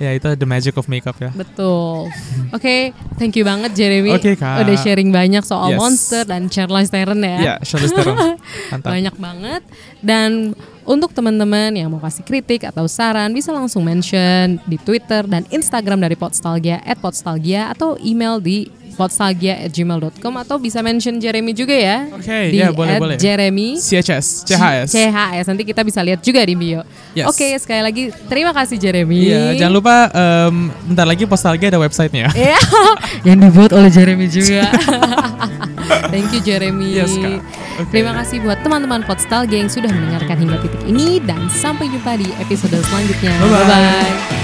ya 0.03 0.11
itu 0.13 0.27
the 0.35 0.43
magic 0.43 0.75
of 0.75 0.91
makeup 0.91 1.15
ya 1.17 1.31
Betul. 1.31 2.11
Oke, 2.57 2.91
thank 3.17 3.39
you 3.39 3.47
banget 3.47 3.71
Jeremy. 3.73 4.11
Oke, 4.13 4.35
Kak. 4.35 4.67
Udah 4.67 4.77
sharing 4.77 5.15
banyak 5.15 5.47
soal 5.47 5.73
Yes. 5.73 5.79
monster 5.79 6.23
dan 6.27 6.51
Charlize 6.51 6.91
Theron 6.91 7.23
ya. 7.23 7.39
Iya 7.39 7.55
Charlize 7.63 7.95
Theron 7.95 8.35
Banyak 8.93 9.15
banget. 9.15 9.63
Dan 10.03 10.59
untuk 10.83 11.15
teman-teman 11.15 11.71
yang 11.71 11.87
mau 11.89 12.03
kasih 12.03 12.27
kritik 12.27 12.67
atau 12.67 12.91
saran 12.91 13.31
bisa 13.31 13.55
langsung 13.55 13.87
mention 13.87 14.59
di 14.67 14.75
Twitter 14.77 15.23
dan 15.23 15.47
Instagram 15.49 16.03
dari 16.03 16.19
Podstalgia 16.19 16.83
at 16.83 16.99
Podstalgia 16.99 17.71
atau 17.71 17.95
email 18.03 18.43
di 18.43 18.67
podstalgia@gmail.com 18.95 20.35
atau 20.41 20.57
bisa 20.61 20.81
mention 20.85 21.19
Jeremy 21.19 21.53
juga 21.53 21.75
ya. 21.75 22.07
Oke, 22.13 22.53
di 22.53 22.59
ya, 22.61 22.71
boleh, 22.71 22.97
at 22.97 23.01
boleh. 23.01 23.17
Jeremy 23.17 23.81
CHS 23.81 24.47
CHS 24.47 24.89
CHS 24.93 25.47
nanti 25.49 25.63
kita 25.67 25.81
bisa 25.83 26.01
lihat 26.05 26.21
juga 26.21 26.45
di 26.45 26.55
bio. 26.55 26.85
Yes. 27.13 27.29
Oke, 27.29 27.53
sekali 27.59 27.83
lagi 27.83 28.03
terima 28.29 28.53
kasih 28.55 28.77
Jeremy. 28.77 29.19
Iya, 29.19 29.41
jangan 29.67 29.75
lupa 29.75 29.97
em, 30.13 30.73
bentar 30.89 31.07
lagi 31.09 31.25
Postalgia 31.29 31.69
ada 31.73 31.81
websitenya. 31.81 32.29
Iya, 32.43 32.59
yang 33.23 33.39
dibuat 33.39 33.71
oleh 33.71 33.87
Jeremy 33.87 34.27
juga. 34.27 34.67
Thank 36.13 36.35
you 36.35 36.41
Jeremy. 36.43 36.99
Yes, 36.99 37.15
Kak. 37.15 37.39
Oke. 37.81 37.91
Terima 37.93 38.13
kasih 38.19 38.43
buat 38.43 38.61
teman-teman 38.61 39.05
Podstalgia 39.07 39.63
yang 39.63 39.71
sudah 39.71 39.89
mendengarkan 39.89 40.37
hingga 40.37 40.57
titik 40.61 40.83
ini 40.85 41.23
dan 41.23 41.47
sampai 41.49 41.89
jumpa 41.89 42.19
di 42.19 42.29
episode 42.41 42.77
selanjutnya. 42.85 43.33
Bye-bye. 43.41 43.65
Bye-bye. 43.65 44.42